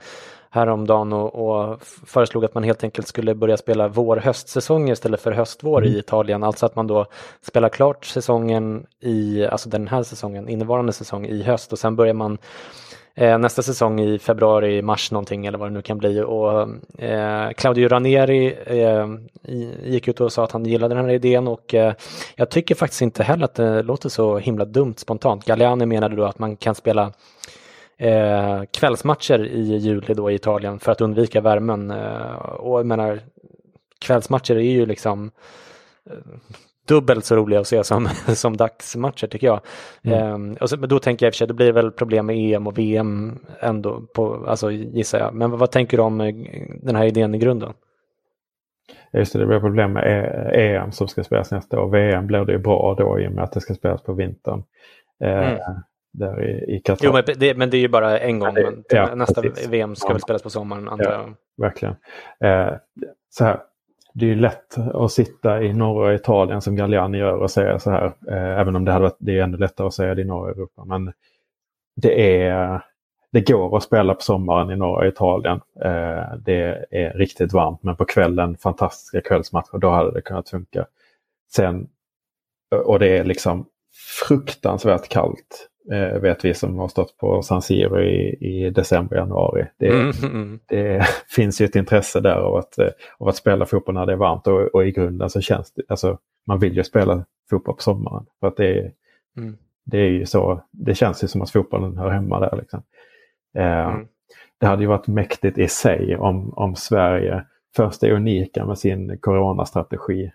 [0.51, 5.83] häromdagen och, och föreslog att man helt enkelt skulle börja spela vår-höstsäsonger istället för höst-vår
[5.83, 5.95] mm.
[5.95, 6.45] i Italien.
[6.45, 7.07] Alltså att man då
[7.43, 12.15] spelar klart säsongen i, alltså den här säsongen, innevarande säsong i höst och sen börjar
[12.15, 12.39] man
[13.15, 16.21] eh, nästa säsong i februari, mars någonting eller vad det nu kan bli.
[16.21, 16.61] Och,
[17.03, 19.07] eh, Claudio Ranieri eh,
[19.85, 21.93] gick ut och sa att han gillade den här idén och eh,
[22.37, 25.45] jag tycker faktiskt inte heller att det låter så himla dumt spontant.
[25.45, 27.13] Galliani menade då att man kan spela
[27.99, 31.91] eh, kvällsmatcher i juli då i Italien för att undvika värmen.
[31.91, 33.21] Eh, och jag menar,
[34.01, 35.31] kvällsmatcher är ju liksom
[36.89, 39.61] dubbelt så roliga att se som, som dagsmatcher tycker jag.
[40.03, 40.19] Mm.
[40.19, 42.27] Ehm, och så, men då tänker jag i och för sig, det blir väl problem
[42.27, 45.35] med EM och VM ändå, på, alltså, gissar jag.
[45.35, 46.35] Men vad, vad tänker du om eh,
[46.83, 47.73] den här idén i grunden?
[49.13, 50.05] Just det, det blir problem med
[50.55, 51.91] EM som ska spelas nästa år.
[51.91, 54.63] VM blir det ju bra då i och med att det ska spelas på vintern.
[55.25, 55.59] Eh, mm.
[56.13, 57.07] Där i, Qatar.
[57.07, 58.55] Jo, men det, men det är ju bara en gång.
[58.55, 59.69] Det, ja, nästa precis.
[59.69, 60.13] VM ska ja.
[60.13, 61.35] väl spelas på sommaren antar jag.
[61.57, 61.95] verkligen.
[62.41, 62.75] Eh,
[63.31, 63.61] så här,
[64.15, 68.07] det är lätt att sitta i norra Italien som Galliani gör och säga så här.
[68.29, 70.51] Eh, även om det, hade varit, det är ännu lättare att säga det i norra
[70.51, 70.85] Europa.
[70.85, 71.13] Men
[71.97, 72.83] det, är,
[73.33, 75.61] det går att spela på sommaren i norra Italien.
[75.81, 79.79] Eh, det är riktigt varmt men på kvällen fantastiska kvällsmatcher.
[79.79, 80.87] Då hade det kunnat funka.
[81.53, 81.89] Sen,
[82.85, 83.67] och det är liksom
[84.29, 89.67] fruktansvärt kallt eh, vet vi som har stått på San Siro i, i december, januari.
[89.79, 93.67] Det, mm, mm, det finns ju ett intresse där av att, eh, av att spela
[93.67, 96.77] fotboll när det är varmt och, och i grunden så känns det, alltså man vill
[96.77, 98.27] ju spela fotboll på sommaren.
[98.41, 98.93] För att det är,
[99.37, 99.57] mm.
[99.85, 102.57] det är ju så, det känns ju som att fotbollen hör hemma där.
[102.57, 102.83] Liksom.
[103.57, 104.07] Eh, mm.
[104.61, 107.45] Det hade ju varit mäktigt i sig om, om Sverige
[107.77, 110.33] först är unika med sin coronastrategi.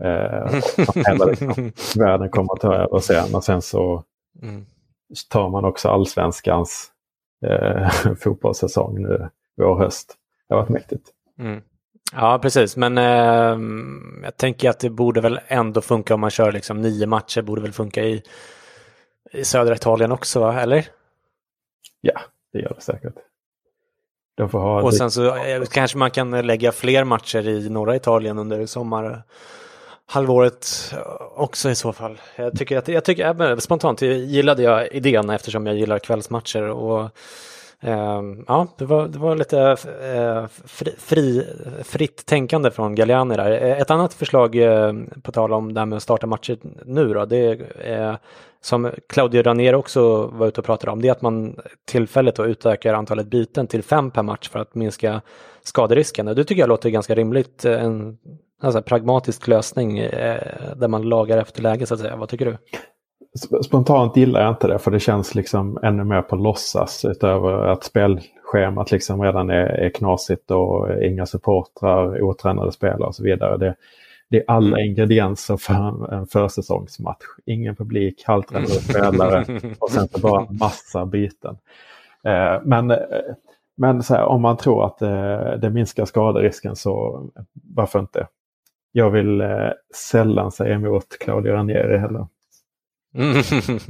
[0.00, 0.60] Eh,
[0.94, 4.04] hela liksom, världen kommer att ta över sen och sen så
[4.42, 4.66] mm
[5.30, 6.90] tar man också allsvenskans
[7.46, 7.90] eh,
[8.20, 10.16] fotbollssäsong nu vår höst.
[10.48, 11.08] Det har varit mäktigt.
[11.38, 11.62] Mm.
[12.12, 12.76] Ja, precis.
[12.76, 13.58] Men eh,
[14.24, 17.42] jag tänker att det borde väl ändå funka om man kör liksom nio matcher.
[17.42, 18.22] Borde väl funka i,
[19.32, 20.60] i södra Italien också, va?
[20.60, 20.86] eller?
[22.00, 22.20] Ja,
[22.52, 23.14] det gör det säkert.
[24.36, 27.96] De får ha och sen så eh, kanske man kan lägga fler matcher i norra
[27.96, 29.22] Italien under sommar
[30.06, 30.98] halvåret eh,
[31.34, 32.20] också i så fall.
[32.36, 37.10] Jag tycker att jag tycker spontant gillade jag idén eftersom jag gillar kvällsmatcher och
[37.80, 39.60] eh, ja, det var, det var lite
[40.14, 41.46] eh, fri, fri,
[41.84, 43.50] fritt tänkande från Galliani där.
[43.50, 44.92] Eh, ett annat förslag, eh,
[45.22, 48.18] på tal om det här med att starta matcher nu då, det är
[48.60, 52.46] som Claudio Ranier också var ute och pratade om, det är att man tillfälligt då
[52.46, 55.20] utökar antalet byten till fem per match för att minska
[55.62, 56.28] skaderisken.
[56.28, 58.18] Och det tycker jag låter ganska rimligt, en
[58.62, 59.96] alltså, pragmatisk lösning
[60.76, 62.16] där man lagar efter läge så att säga.
[62.16, 62.56] Vad tycker du?
[63.64, 67.84] Spontant gillar jag inte det för det känns liksom ännu mer på låtsas utöver att
[67.84, 73.56] spelschemat liksom redan är, är knasigt och inga supportrar, otränade spelare och så vidare.
[73.56, 73.74] Det,
[74.30, 74.90] det är alla mm.
[74.90, 77.24] ingredienser för en försäsongsmatch.
[77.46, 81.58] Ingen publik, halvtränade spelare och sen så bara massa byten.
[82.24, 82.98] Eh, men eh,
[83.78, 87.24] men här, om man tror att eh, det minskar skaderisken så
[87.74, 88.26] varför inte?
[88.96, 92.26] Jag vill eh, sällan säga emot Claudio Ranieri heller.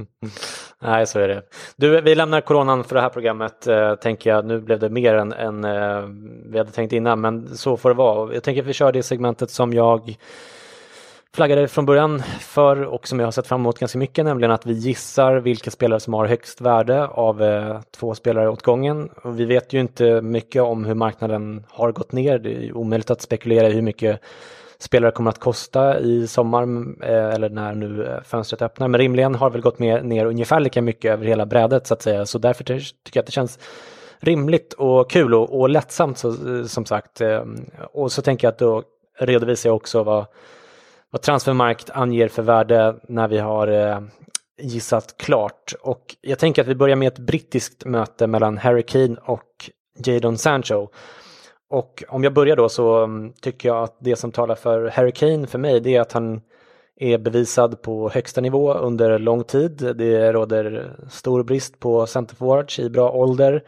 [0.82, 1.42] Nej, så är det.
[1.76, 4.46] Du, vi lämnar coronan för det här programmet, eh, tänker jag.
[4.46, 6.02] Nu blev det mer än, än eh,
[6.46, 8.34] vi hade tänkt innan, men så får det vara.
[8.34, 10.16] Jag tänker att vi kör det segmentet som jag
[11.34, 14.66] flaggade från början för och som jag har sett fram emot ganska mycket, nämligen att
[14.66, 19.08] vi gissar vilka spelare som har högst värde av eh, två spelare åt gången.
[19.22, 22.38] Och vi vet ju inte mycket om hur marknaden har gått ner.
[22.38, 24.20] Det är omöjligt att spekulera i hur mycket
[24.78, 26.62] spelare kommer att kosta i sommar
[27.02, 28.88] eh, eller när nu eh, fönstret öppnar.
[28.88, 32.02] Men rimligen har väl gått med, ner ungefär lika mycket över hela brädet så att
[32.02, 32.26] säga.
[32.26, 33.58] Så därför tycker jag att det känns
[34.20, 37.20] rimligt och kul och, och lättsamt så, eh, som sagt.
[37.92, 38.82] Och så tänker jag att då
[39.18, 40.26] redovisar jag också vad,
[41.10, 44.02] vad Transfermarkt anger för värde när vi har
[44.62, 45.74] gissat klart.
[45.80, 49.70] Och jag tänker att vi börjar med ett brittiskt möte mellan Harry Kane och
[50.04, 50.88] Jadon Sancho.
[51.70, 55.12] Och om jag börjar då så mm, tycker jag att det som talar för Harry
[55.12, 56.40] Kane för mig det är att han
[56.96, 59.92] är bevisad på högsta nivå under lång tid.
[59.96, 63.62] Det råder stor brist på centerforwards i bra ålder.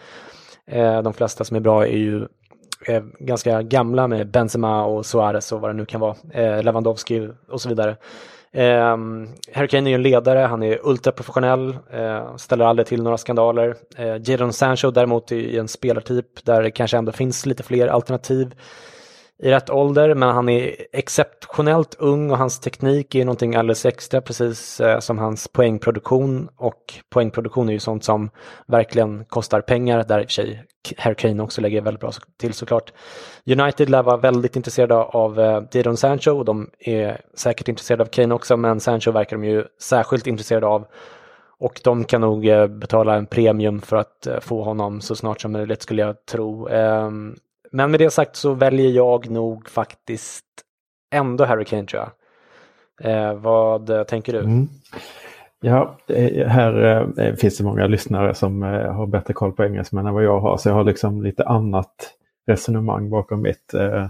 [0.66, 2.26] Eh, de flesta som är bra är ju
[2.86, 7.28] eh, ganska gamla med Benzema och Suarez och vad det nu kan vara, eh, Lewandowski
[7.48, 7.96] och så vidare.
[8.52, 8.96] Eh,
[9.54, 13.74] Harry Kane är ju en ledare, han är ultraprofessionell, eh, ställer aldrig till några skandaler.
[13.96, 18.54] Eh, Jadon Sancho däremot är en spelartyp där det kanske ändå finns lite fler alternativ
[19.42, 24.20] i rätt ålder, men han är exceptionellt ung och hans teknik är någonting alldeles extra,
[24.20, 26.48] precis eh, som hans poängproduktion.
[26.56, 28.30] Och poängproduktion är ju sånt som
[28.66, 30.64] verkligen kostar pengar, där i och för sig
[30.96, 32.92] Harry Kane också lägger väldigt bra till såklart.
[33.46, 38.06] United lär vara väldigt intresserade av eh, Jadon Sancho och de är säkert intresserade av
[38.06, 40.86] Kane också, men Sancho verkar de ju särskilt intresserade av.
[41.60, 45.40] Och de kan nog eh, betala en premium för att eh, få honom så snart
[45.40, 46.68] som möjligt skulle jag tro.
[46.68, 47.36] Ehm,
[47.72, 50.44] men med det sagt så väljer jag nog faktiskt
[51.14, 52.10] ändå Harry Kane tror jag.
[53.10, 54.38] Eh, vad tänker du?
[54.38, 54.68] Mm.
[55.60, 55.98] Ja,
[56.46, 56.84] här
[57.18, 60.40] eh, finns det många lyssnare som eh, har bättre koll på engelsmän än vad jag
[60.40, 60.56] har.
[60.56, 62.14] Så jag har liksom lite annat
[62.46, 63.74] resonemang bakom mitt.
[63.74, 64.06] Eh,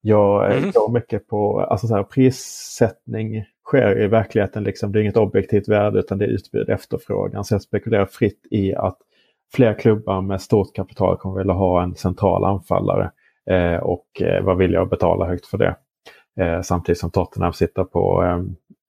[0.00, 0.70] jag mm.
[0.70, 4.64] går mycket på alltså så här, prissättning sker i verkligheten.
[4.64, 7.44] Liksom, det är inget objektivt värde utan det är utbud efterfrågan.
[7.44, 8.98] Så jag spekulerar fritt i att
[9.54, 13.10] fler klubbar med stort kapital kommer vilja ha en central anfallare.
[13.50, 15.76] Eh, och eh, vad vill jag betala högt för det?
[16.40, 18.42] Eh, samtidigt som Tottenham sitter på, eh,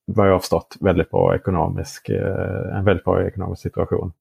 [0.06, 4.12] vad jag har förstått, väldigt bra ekonomisk, eh, en väldigt bra ekonomisk situation.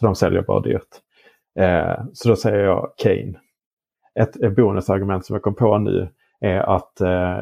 [0.00, 0.88] Så de säljer bara dyrt.
[1.58, 3.34] Eh, så då säger jag Kane.
[4.14, 6.08] Ett, ett bonusargument som jag kom på nu
[6.40, 7.38] är att eh,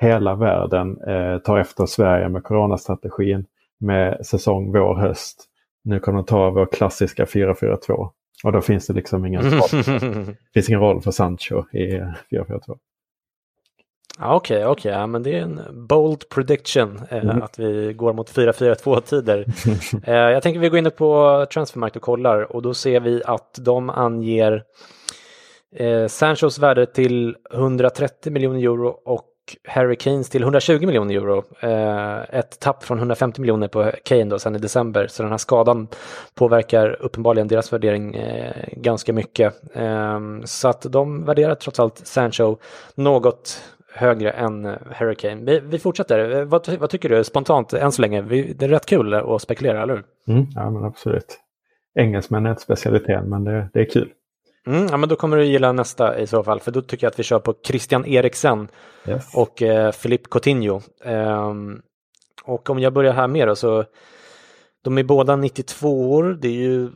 [0.00, 3.46] hela världen eh, tar efter Sverige med coronastrategin
[3.78, 5.44] med säsong vår, höst
[5.86, 8.10] nu kommer de ta vår klassiska 4-4-2.
[8.44, 9.68] Och då finns det liksom ingen roll,
[10.54, 12.78] finns ingen roll för Sancho i 4-4-2.
[14.18, 15.06] Okej, okay, okej, okay.
[15.06, 17.42] men det är en bold prediction eh, mm.
[17.42, 19.46] att vi går mot 4-4-2 tider.
[20.10, 23.58] eh, jag tänker vi går in på Transfermarkt och kollar och då ser vi att
[23.60, 24.64] de anger
[25.76, 29.24] eh, Sanchos värde till 130 miljoner euro och
[29.64, 31.44] Harry Kanes till 120 miljoner euro.
[31.60, 35.06] Eh, ett tapp från 150 miljoner på Kane då sen i december.
[35.06, 35.88] Så den här skadan
[36.34, 39.76] påverkar uppenbarligen deras värdering eh, ganska mycket.
[39.76, 42.56] Eh, så att de värderar trots allt Sancho
[42.94, 43.62] något
[43.96, 45.44] högre än eh, Harry Kane.
[45.44, 46.38] Vi, vi fortsätter.
[46.38, 48.22] Eh, vad, vad, tycker du spontant än så länge?
[48.22, 50.34] Vi, det är rätt kul att spekulera, eller hur?
[50.34, 51.38] Mm, ja, men absolut.
[51.94, 54.08] Engelsmän är inte specialiteten, men det, det är kul.
[54.66, 57.10] Mm, ja, men då kommer du gilla nästa i så fall, för då tycker jag
[57.10, 58.68] att vi kör på Christian Eriksen
[59.08, 59.34] yes.
[59.34, 59.92] och eh,
[60.30, 60.80] Coutinho.
[61.04, 61.82] Um,
[62.44, 63.84] och om jag börjar här med då så,
[64.82, 66.90] de är båda 92 år, det är ju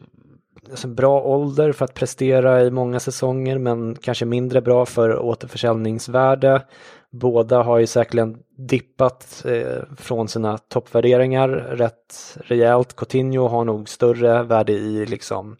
[0.71, 6.62] alltså bra ålder för att prestera i många säsonger men kanske mindre bra för återförsäljningsvärde.
[7.11, 12.97] Båda har ju säkerligen dippat eh, från sina toppvärderingar rätt rejält.
[12.97, 15.57] Coutinho har nog större värde i liksom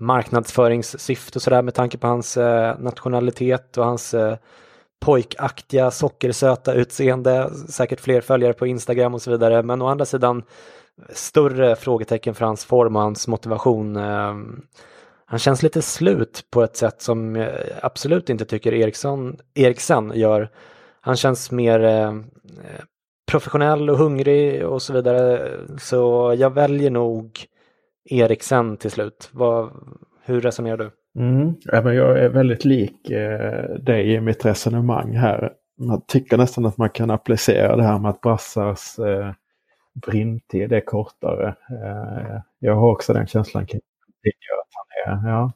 [0.00, 4.36] marknadsföringssyfte och sådär med tanke på hans eh, nationalitet och hans eh,
[5.00, 7.50] pojkaktiga sockersöta utseende.
[7.68, 9.62] Säkert fler följare på Instagram och så vidare.
[9.62, 10.42] Men å andra sidan
[11.08, 13.96] större frågetecken för hans form och hans motivation.
[13.96, 14.34] Eh,
[15.24, 17.50] han känns lite slut på ett sätt som jag
[17.82, 20.50] absolut inte tycker Eriksson, Eriksen gör.
[21.00, 22.24] Han känns mer ehm,
[22.64, 22.84] eh,
[23.30, 25.50] professionell och hungrig och så vidare.
[25.78, 27.46] Så jag väljer nog
[28.04, 29.30] Eriksen till slut.
[29.32, 29.70] Vad,
[30.24, 30.90] hur resonerar du?
[31.18, 31.54] Mm.
[31.64, 35.52] Ja, men jag är väldigt lik eh, dig i mitt resonemang här.
[35.78, 39.32] Man tycker nästan att man kan applicera det här med att Brassars eh,
[40.06, 41.48] brintid är kortare.
[41.48, 43.80] Eh, jag har också den känslan kring
[44.62, 45.30] att han är.
[45.30, 45.52] Ja.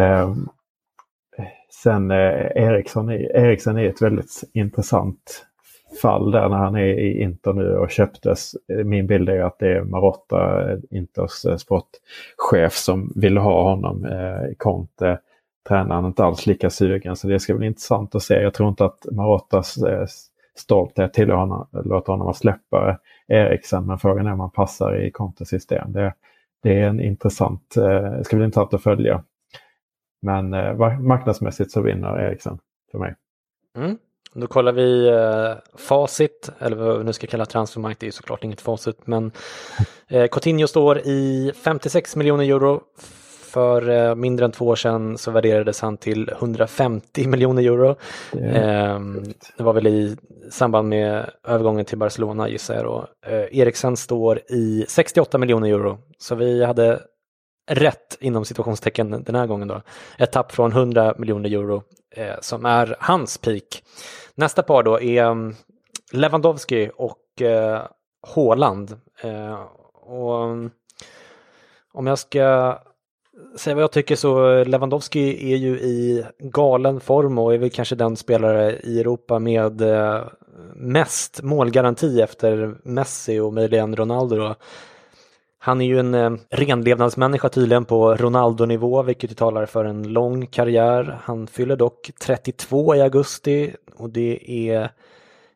[0.00, 0.34] Eh,
[1.82, 5.46] sen eh, Eriksson, är, Eriksson är ett väldigt intressant
[6.00, 8.52] fall där när han är i Inter nu och köptes.
[8.84, 14.04] Min bild är att det är Marotta, Inters eh, sportchef, som vill ha honom.
[14.04, 15.18] Eh, Conte,
[15.68, 17.16] tränaren, inte alls lika sugen.
[17.16, 18.34] Så det ska bli intressant att se.
[18.34, 20.06] Jag tror inte att Marottas eh,
[20.54, 23.86] stolthet tillåter honom, låter honom att släppa Eriksen.
[23.86, 25.92] Men frågan är om han passar i Contes system.
[25.92, 26.14] Det,
[26.62, 29.22] det är en intressant, det ska bli intressant att följa.
[30.22, 30.50] Men
[31.06, 32.58] marknadsmässigt så vinner Eriksen
[32.90, 33.14] för mig.
[33.76, 33.98] Mm.
[34.38, 38.44] Då kollar vi eh, facit, eller vad vi nu ska kalla transfermarkt, det är såklart
[38.44, 39.32] inget facit, men
[40.08, 42.80] eh, Coutinho står i 56 miljoner euro.
[43.56, 47.90] För eh, mindre än två år sedan så värderades han till 150 miljoner euro.
[48.32, 49.00] Eh,
[49.56, 50.16] det var väl i
[50.50, 53.06] samband med övergången till Barcelona gissar jag då.
[53.26, 57.00] Eh, Eriksen står i 68 miljoner euro, så vi hade
[57.66, 59.82] rätt inom situationstecken den här gången då.
[60.18, 63.82] Ett tapp från 100 miljoner euro eh, som är hans peak.
[64.34, 65.54] Nästa par då är mm,
[66.12, 67.82] Lewandowski och eh,
[68.34, 69.00] Haaland.
[69.22, 69.60] Eh,
[69.94, 70.70] och mm,
[71.92, 72.78] om jag ska
[73.56, 77.94] säga vad jag tycker så Lewandowski är ju i galen form och är väl kanske
[77.94, 80.24] den spelare i Europa med eh,
[80.74, 84.36] mest målgaranti efter Messi och möjligen Ronaldo.
[84.36, 84.54] Då.
[85.66, 91.18] Han är ju en eh, renlevnadsmänniska tydligen på Ronaldo-nivå, vilket talar för en lång karriär.
[91.22, 94.90] Han fyller dock 32 i augusti och det är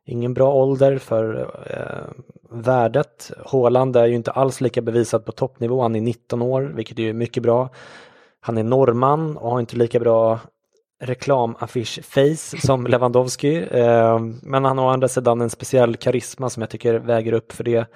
[0.07, 3.33] ingen bra ålder för eh, värdet.
[3.45, 7.13] Håland är ju inte alls lika bevisad på toppnivå, han är 19 år, vilket är
[7.13, 7.69] mycket bra.
[8.41, 10.39] Han är norrman och har inte lika bra
[11.03, 13.67] reklamaffisch-face som Lewandowski.
[13.71, 17.53] Eh, men han har å andra sidan en speciell karisma som jag tycker väger upp
[17.53, 17.87] för det.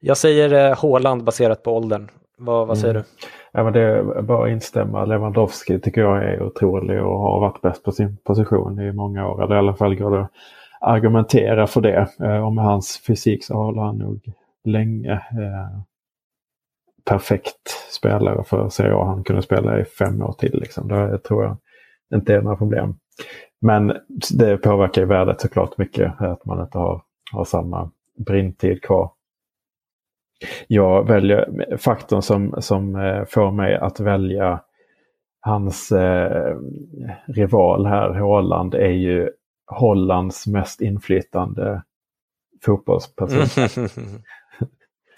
[0.00, 2.08] Jag säger Håland baserat på åldern.
[2.38, 3.02] Vad, vad säger mm.
[3.02, 3.26] du?
[3.52, 5.04] Ja, men det är bara att instämma.
[5.04, 9.44] Lewandowski tycker jag är otrolig och har varit bäst på sin position i många år.
[9.44, 10.30] Eller i alla fall går det att
[10.80, 12.08] argumentera för det.
[12.20, 14.32] Eh, och med hans fysik så håller han nog
[14.64, 15.80] länge eh,
[17.04, 19.04] perfekt spelare för Serie A.
[19.04, 20.60] Han kunde spela i fem år till.
[20.60, 20.88] Liksom.
[20.88, 21.56] Det tror jag
[22.14, 22.94] inte är några problem.
[23.60, 23.92] Men
[24.30, 27.90] det påverkar ju värdet såklart mycket att man inte har, har samma
[28.26, 29.10] brintid kvar
[30.66, 34.60] jag väljer faktorn som, som eh, får mig att välja
[35.40, 36.56] hans eh,
[37.26, 39.30] rival här, Holland, är ju
[39.66, 41.82] Hollands mest inflytande
[42.64, 43.66] fotbollsperson.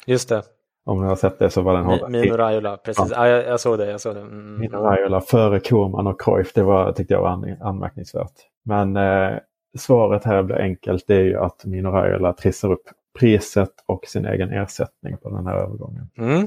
[0.07, 0.43] Just det.
[0.85, 2.13] Om ni har sett det så var den Holland.
[2.13, 3.13] Mino Raiola, precis.
[3.17, 3.29] Ja.
[3.29, 3.91] jag, jag, såg det.
[3.91, 4.21] Jag såg det.
[4.21, 4.61] Mm.
[4.61, 8.33] Mino Raiola före Koman och Cruyff, det var, tyckte jag var anmärkningsvärt.
[8.65, 9.39] Men eh,
[9.79, 12.85] svaret här blir enkelt, det är ju att Mino Raiola trissar upp
[13.19, 16.11] priset och sin egen ersättning på den här övergången.
[16.19, 16.47] Mm.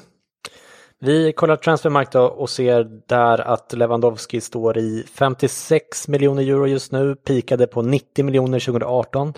[1.00, 7.16] Vi kollar Transfermarkt och ser där att Lewandowski står i 56 miljoner euro just nu,
[7.16, 9.34] pikade på 90 miljoner 2018.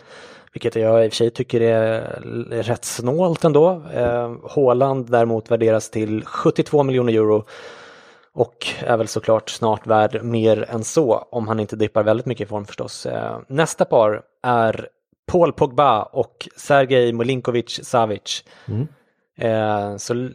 [0.53, 2.01] Vilket jag i och för sig tycker är
[2.63, 3.83] rätt snålt ändå.
[3.93, 7.45] Eh, Håland däremot värderas till 72 miljoner euro
[8.33, 12.45] och är väl såklart snart värd mer än så om han inte dippar väldigt mycket
[12.45, 13.05] i form förstås.
[13.05, 14.89] Eh, nästa par är
[15.31, 18.43] Paul Pogba och Sergej Molinkovic Savic.
[18.67, 18.87] Mm.
[19.37, 20.29] Eh, så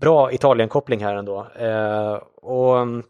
[0.00, 1.46] bra Italien-koppling här ändå.
[1.58, 2.12] Eh,
[2.42, 3.02] och mm,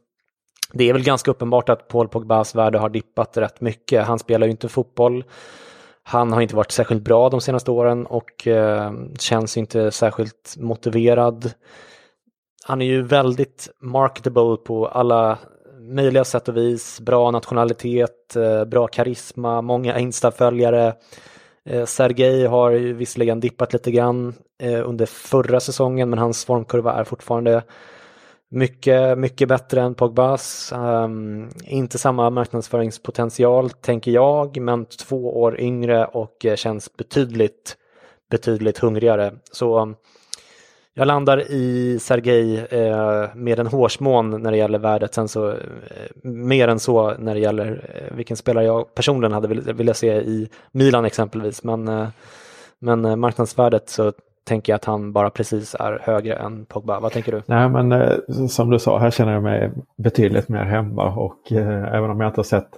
[0.73, 4.07] det är väl ganska uppenbart att Paul Pogbas värde har dippat rätt mycket.
[4.07, 5.25] Han spelar ju inte fotboll.
[6.03, 11.53] Han har inte varit särskilt bra de senaste åren och eh, känns inte särskilt motiverad.
[12.65, 15.39] Han är ju väldigt marketable på alla
[15.95, 17.01] möjliga sätt och vis.
[17.01, 20.95] Bra nationalitet, eh, bra karisma, många Insta-följare.
[21.65, 26.93] Eh, Sergej har ju visserligen dippat lite grann eh, under förra säsongen men hans formkurva
[26.93, 27.63] är fortfarande
[28.51, 30.73] mycket, mycket bättre än Pogbas.
[30.77, 37.77] Um, inte samma marknadsföringspotential tänker jag, men två år yngre och känns betydligt,
[38.31, 39.33] betydligt hungrigare.
[39.53, 39.97] Så um,
[41.01, 45.15] jag landar i Sergej eh, med en hårsmån när det gäller värdet.
[45.15, 45.57] Sen så eh,
[46.23, 50.49] mer än så när det gäller eh, vilken spelare jag personligen hade velat se i
[50.73, 51.65] Milan exempelvis.
[51.65, 52.09] Men, eh,
[52.79, 54.13] men eh, marknadsvärdet så
[54.47, 57.01] tänker jag att han bara precis är högre än Pogba.
[57.01, 57.43] Vad tänker du?
[57.47, 58.17] Nej men eh,
[58.49, 62.29] som du sa, här känner jag mig betydligt mer hemma och eh, även om jag
[62.29, 62.71] inte har sett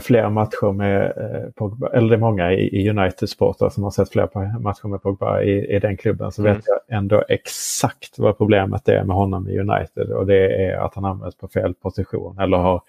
[0.00, 4.58] flera matcher med eh, Pogba, eller det är många i, United-sportare som har sett flera
[4.58, 6.54] matcher med Pogba i, i den klubben, så mm.
[6.54, 10.94] vet jag ändå exakt vad problemet är med honom i United och det är att
[10.94, 12.82] han används på fel position eller har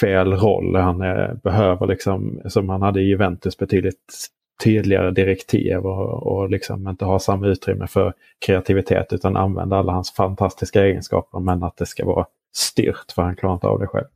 [0.00, 0.76] fel roll.
[0.76, 0.98] Han
[1.42, 4.28] behöver liksom, som han hade i Juventus, betydligt
[4.64, 8.12] tydligare direktiv och, och liksom inte ha samma utrymme för
[8.46, 13.36] kreativitet utan använda alla hans fantastiska egenskaper men att det ska vara styrt för han
[13.36, 14.06] klarar inte av det själv.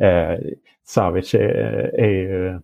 [0.00, 0.38] Eh,
[0.86, 2.60] Savic är, är ju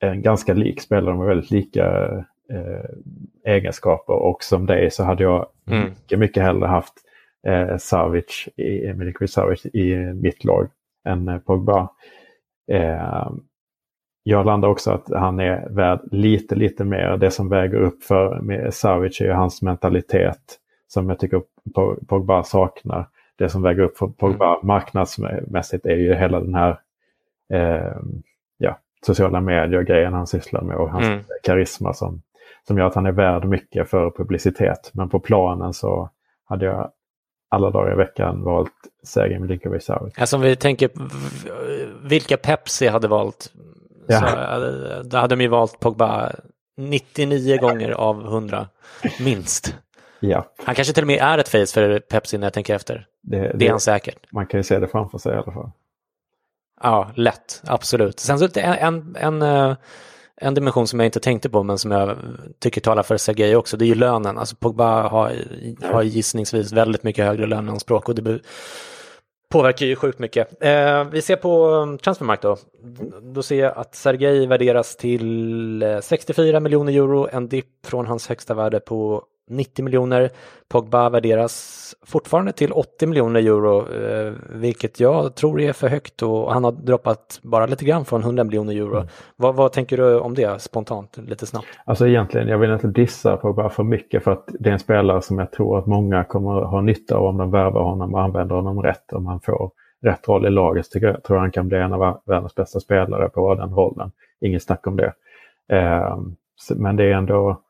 [0.00, 2.08] en ganska lik spelare med väldigt lika
[2.52, 2.90] eh,
[3.44, 5.88] egenskaper och som dig så hade jag mm.
[5.88, 6.94] mycket, mycket hellre haft
[7.46, 10.68] eh, Savic, i, Milinkovic Savic i mitt lag
[11.04, 11.88] än eh, Pogba.
[12.72, 13.30] Eh,
[14.22, 17.16] jag landar också att han är värd lite, lite mer.
[17.16, 21.42] Det som väger upp för Savic är hans mentalitet som jag tycker
[22.06, 23.06] Pogba saknar.
[23.38, 24.66] Det som väger upp för Pogba mm.
[24.66, 26.80] marknadsmässigt är ju hela den här
[27.52, 27.96] eh,
[28.58, 31.20] ja, sociala medier-grejen han sysslar med och hans mm.
[31.42, 32.22] karisma som,
[32.66, 34.90] som gör att han är värd mycket för publicitet.
[34.94, 36.10] Men på planen så
[36.44, 36.90] hade jag
[37.50, 38.72] alla dagar i veckan valt
[39.02, 40.18] Sergej Milinkovic Savic.
[40.18, 40.90] Alltså om vi tänker
[42.08, 43.52] vilka Pepsi hade valt
[44.08, 44.20] Ja.
[44.20, 46.32] Så, då hade de ju valt Pogba
[46.76, 48.66] 99 gånger av 100,
[49.20, 49.74] minst.
[50.20, 50.52] Ja.
[50.64, 53.06] Han kanske till och med är ett face för Pepsi när jag tänker efter.
[53.22, 54.32] Det, det, det är han säkert.
[54.32, 55.70] Man kan ju se det framför sig i alla fall.
[56.82, 58.20] Ja, lätt, absolut.
[58.20, 59.76] Sen så en, en, en, eh,
[60.36, 62.16] en dimension som jag inte tänkte på men som jag
[62.58, 64.38] tycker talar för Sergej också, det är ju lönen.
[64.38, 65.32] Alltså Pogba har,
[65.82, 68.40] har gissningsvis väldigt mycket högre löneanspråk och det
[69.50, 70.62] påverkar ju sjukt mycket.
[70.62, 72.56] Eh, vi ser på um, Transfermarkt då.
[73.22, 78.28] Då ser jag att Sergej värderas till 64 eh, miljoner euro, en dipp från hans
[78.28, 80.30] högsta värde på 90 miljoner.
[80.68, 86.52] Pogba värderas fortfarande till 80 miljoner euro, eh, vilket jag tror är för högt och
[86.52, 88.96] han har droppat bara lite grann från 100 miljoner euro.
[88.96, 89.08] Mm.
[89.36, 91.66] Vad, vad, tänker du om det spontant, lite snabbt?
[91.84, 95.22] Alltså egentligen, jag vill inte dissa Pogba för mycket för att det är en spelare
[95.22, 98.54] som jag tror att många kommer ha nytta av om de värvar honom och använder
[98.54, 99.12] honom rätt.
[99.12, 99.70] Om han får
[100.02, 103.28] rätt roll i laget så jag tror han kan bli en av världens bästa spelare
[103.28, 104.10] på den rollen.
[104.40, 105.12] Inget snack om det.
[105.68, 106.18] Eh,
[106.76, 107.60] men det är ändå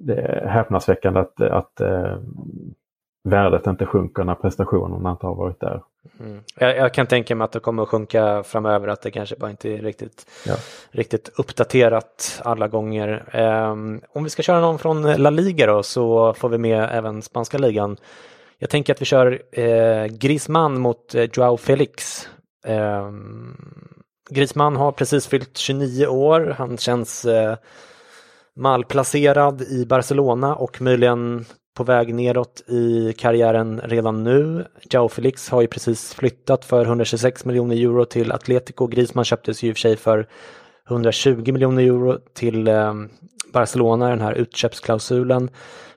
[0.00, 2.16] det är häpnadsväckande att, att eh,
[3.24, 5.82] värdet inte sjunker när prestationerna inte har varit där.
[6.20, 6.40] Mm.
[6.58, 9.50] Jag, jag, kan tänka mig att det kommer att sjunka framöver, att det kanske bara
[9.50, 10.54] inte är riktigt, ja.
[10.90, 13.36] riktigt uppdaterat alla gånger.
[13.70, 17.22] Um, om vi ska köra någon från La Liga då så får vi med även
[17.22, 17.96] spanska ligan.
[18.58, 22.28] Jag tänker att vi kör eh, Griezmann mot eh, Joao Felix.
[22.66, 23.10] Eh,
[24.30, 27.56] Griezmann har precis fyllt 29 år, han känns eh,
[28.58, 31.44] malplacerad i Barcelona och möjligen
[31.76, 34.64] på väg neråt i karriären redan nu.
[34.90, 38.86] Jao Felix har ju precis flyttat för 126 miljoner euro till Atletico.
[38.86, 40.26] Griezmann köptes ju i och för sig för
[40.90, 43.08] 120 miljoner euro till ehm,
[43.52, 45.50] Barcelona, den här utköpsklausulen.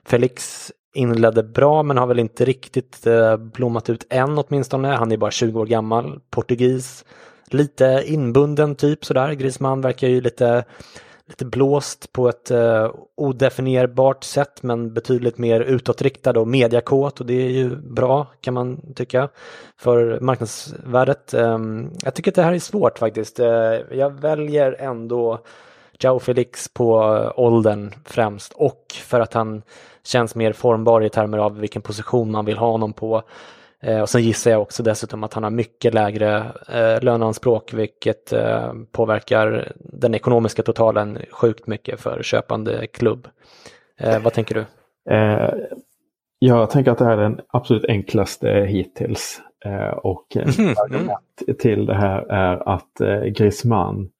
[0.04, 4.88] Felix inledde bra men har väl inte riktigt eh, blommat ut än åtminstone.
[4.88, 7.04] Han är bara 20 år gammal, portugis,
[7.46, 9.32] lite inbunden typ sådär.
[9.32, 10.64] Griezmann verkar ju lite
[11.32, 17.46] lite blåst på ett eh, odefinierbart sätt men betydligt mer utåtriktad och mediakåt och det
[17.46, 19.28] är ju bra kan man tycka
[19.76, 21.34] för marknadsvärdet.
[21.34, 21.58] Eh,
[22.02, 23.40] jag tycker att det här är svårt faktiskt.
[23.40, 23.46] Eh,
[23.90, 25.38] jag väljer ändå
[25.98, 29.62] Jao Felix på eh, åldern främst och för att han
[30.04, 33.22] känns mer formbar i termer av vilken position man vill ha honom på.
[33.82, 36.36] Eh, och sen gissar jag också dessutom att han har mycket lägre
[36.68, 43.28] eh, löneanspråk vilket eh, påverkar den ekonomiska totalen sjukt mycket för köpande klubb.
[44.00, 44.64] Eh, vad tänker du?
[45.14, 45.50] Eh,
[46.38, 49.40] jag tänker att det här är den absolut enklaste hittills.
[49.64, 50.74] Eh, och mm.
[50.84, 54.10] argument till det här är att eh, Griezmann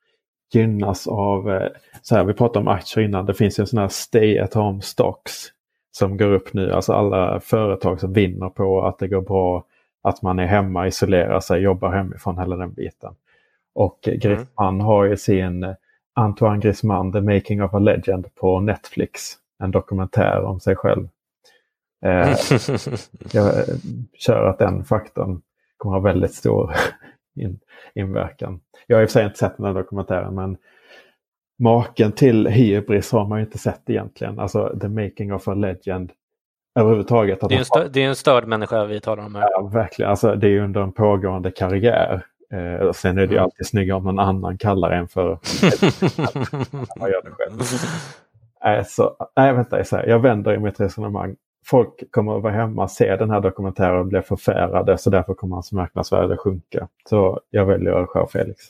[0.55, 1.69] gynnas av,
[2.03, 4.55] så här, vi pratade om aktier innan, det finns ju en sån här stay at
[4.55, 5.49] home stocks
[5.93, 6.73] som går upp nu.
[6.73, 9.65] Alltså alla företag som vinner på att det går bra,
[10.03, 13.15] att man är hemma, isolerar sig, jobbar hemifrån, hela den biten.
[13.75, 14.19] Och mm.
[14.21, 15.75] Griezmann har ju sin
[16.15, 19.39] Antoine Griezmann, The Making of a Legend på Netflix.
[19.59, 21.09] en dokumentär om sig själv.
[22.05, 22.37] Eh,
[23.33, 23.75] jag eh,
[24.19, 25.43] kör att den faktorn
[25.77, 26.75] kommer ha väldigt stor
[27.35, 27.61] in,
[27.95, 28.61] inverkan.
[28.87, 30.57] Jag har i och för sig inte sett den här dokumentären men
[31.63, 34.39] maken till hybris har man ju inte sett egentligen.
[34.39, 36.13] Alltså the making of a legend
[36.81, 37.41] överhuvudtaget.
[37.49, 39.49] Det är, en störd, det är en störd människa vi talar om här.
[39.51, 40.11] Ja, verkligen.
[40.11, 42.25] Alltså, det är under en pågående karriär.
[42.53, 43.45] Eh, sen är det ju mm.
[43.45, 45.29] alltid snyggare om någon annan kallar en för...
[46.99, 47.61] man gör det själv.
[48.65, 51.37] Nej, så, nej vänta, jag, säger, jag vänder i mitt resonemang.
[51.67, 55.57] Folk kommer att vara hemma, se den här dokumentären och bli förfärade så därför kommer
[55.57, 56.89] hans marknadsvärde sjunka.
[57.09, 58.61] Så jag väljer Jean Felix.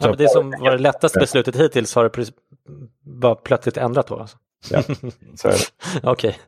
[0.00, 2.32] Ja, det som var det lättaste beslutet hittills har det
[3.00, 4.16] bara plötsligt ändrat då?
[4.18, 4.36] Alltså.
[4.70, 4.82] Ja,
[5.36, 5.58] så är det.
[6.02, 6.38] Okej.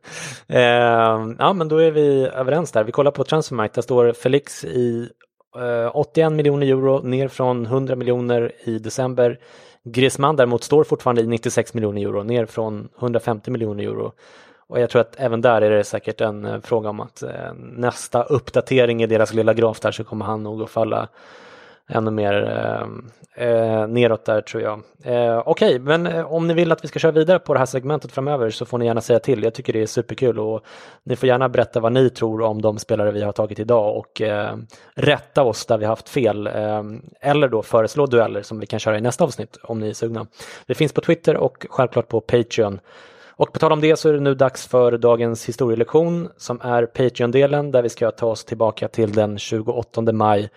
[0.46, 0.62] Okay.
[0.62, 2.84] Eh, ja, men då är vi överens där.
[2.84, 3.74] Vi kollar på Transfermarkt.
[3.74, 5.08] Där står Felix i
[5.56, 9.38] eh, 81 miljoner euro ner från 100 miljoner i december.
[9.84, 14.12] Griezmann däremot står fortfarande i 96 miljoner euro ner från 150 miljoner euro.
[14.66, 17.54] Och jag tror att även där är det säkert en eh, fråga om att eh,
[17.56, 21.08] nästa uppdatering i deras lilla graf där så kommer han nog att falla
[21.88, 22.42] ännu mer
[23.36, 24.82] eh, eh, neråt där tror jag.
[25.02, 27.58] Eh, Okej, okay, men eh, om ni vill att vi ska köra vidare på det
[27.58, 29.42] här segmentet framöver så får ni gärna säga till.
[29.42, 30.64] Jag tycker det är superkul och
[31.02, 34.20] ni får gärna berätta vad ni tror om de spelare vi har tagit idag och
[34.20, 34.56] eh,
[34.94, 36.46] rätta oss där vi haft fel.
[36.46, 36.82] Eh,
[37.20, 40.26] eller då föreslå dueller som vi kan köra i nästa avsnitt om ni är sugna.
[40.66, 42.80] Det finns på Twitter och självklart på Patreon.
[43.36, 46.86] Och på tal om det så är det nu dags för dagens historielektion som är
[46.86, 50.50] Patreon-delen där vi ska ta oss tillbaka till den 28 maj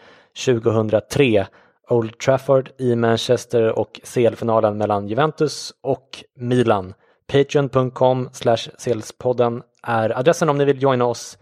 [0.46, 1.48] 2003
[1.90, 6.94] Old Trafford i Manchester och CL-finalen mellan Juventus och Milan.
[7.28, 8.30] Patreon.com
[8.78, 11.38] CLspodden är adressen om ni vill joina oss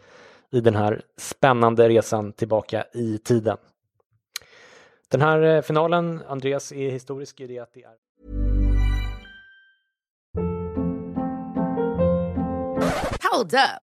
[0.51, 3.57] i den här spännande resan tillbaka i tiden.
[5.11, 7.89] Den här eh, finalen, Andreas, är historisk i det att det är
[13.31, 13.85] Hold up.